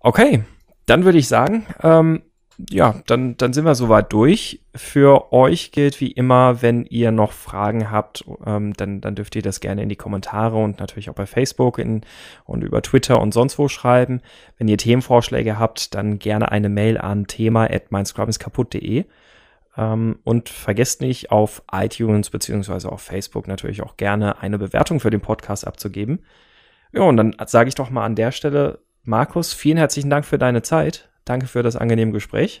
[0.00, 0.44] Okay,
[0.86, 2.22] dann würde ich sagen, ähm,
[2.70, 4.62] ja, dann, dann sind wir soweit durch.
[4.74, 9.42] Für euch gilt wie immer, wenn ihr noch Fragen habt, ähm, dann, dann dürft ihr
[9.42, 12.00] das gerne in die Kommentare und natürlich auch bei Facebook in,
[12.44, 14.22] und über Twitter und sonst wo schreiben.
[14.56, 19.04] Wenn ihr Themenvorschläge habt, dann gerne eine Mail an thema at meinscrubbingskaputt.de.
[19.76, 25.10] Ähm, und vergesst nicht, auf iTunes beziehungsweise auf Facebook natürlich auch gerne eine Bewertung für
[25.10, 26.20] den Podcast abzugeben.
[26.92, 30.38] Ja, und dann sage ich doch mal an der Stelle, Markus, vielen herzlichen Dank für
[30.38, 31.08] deine Zeit.
[31.24, 32.60] Danke für das angenehme Gespräch.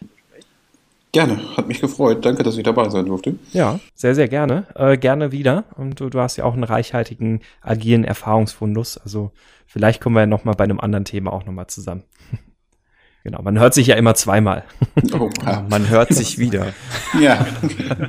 [1.12, 2.24] Gerne, hat mich gefreut.
[2.26, 3.36] Danke, dass ich dabei sein durfte.
[3.52, 4.66] Ja, sehr, sehr gerne.
[4.74, 5.64] Äh, gerne wieder.
[5.76, 8.98] Und du, du, hast ja auch einen reichhaltigen, agilen Erfahrungsfundus.
[8.98, 9.30] Also
[9.66, 12.02] vielleicht kommen wir ja nochmal bei einem anderen Thema auch nochmal zusammen.
[13.26, 14.62] Genau, man hört sich ja immer zweimal.
[15.12, 16.66] Oh, ja, man hört sich wieder.
[17.20, 17.44] Ja,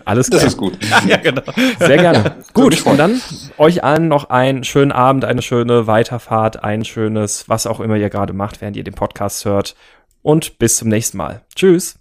[0.05, 0.43] alles klar.
[0.43, 0.77] Das ist gut.
[1.07, 1.41] ja, genau.
[1.79, 2.35] Sehr gerne.
[2.53, 3.19] gut, und dann
[3.57, 8.11] euch allen noch einen schönen Abend, eine schöne Weiterfahrt, ein schönes, was auch immer ihr
[8.11, 9.75] gerade macht, während ihr den Podcast hört.
[10.21, 11.41] Und bis zum nächsten Mal.
[11.55, 11.97] Tschüss.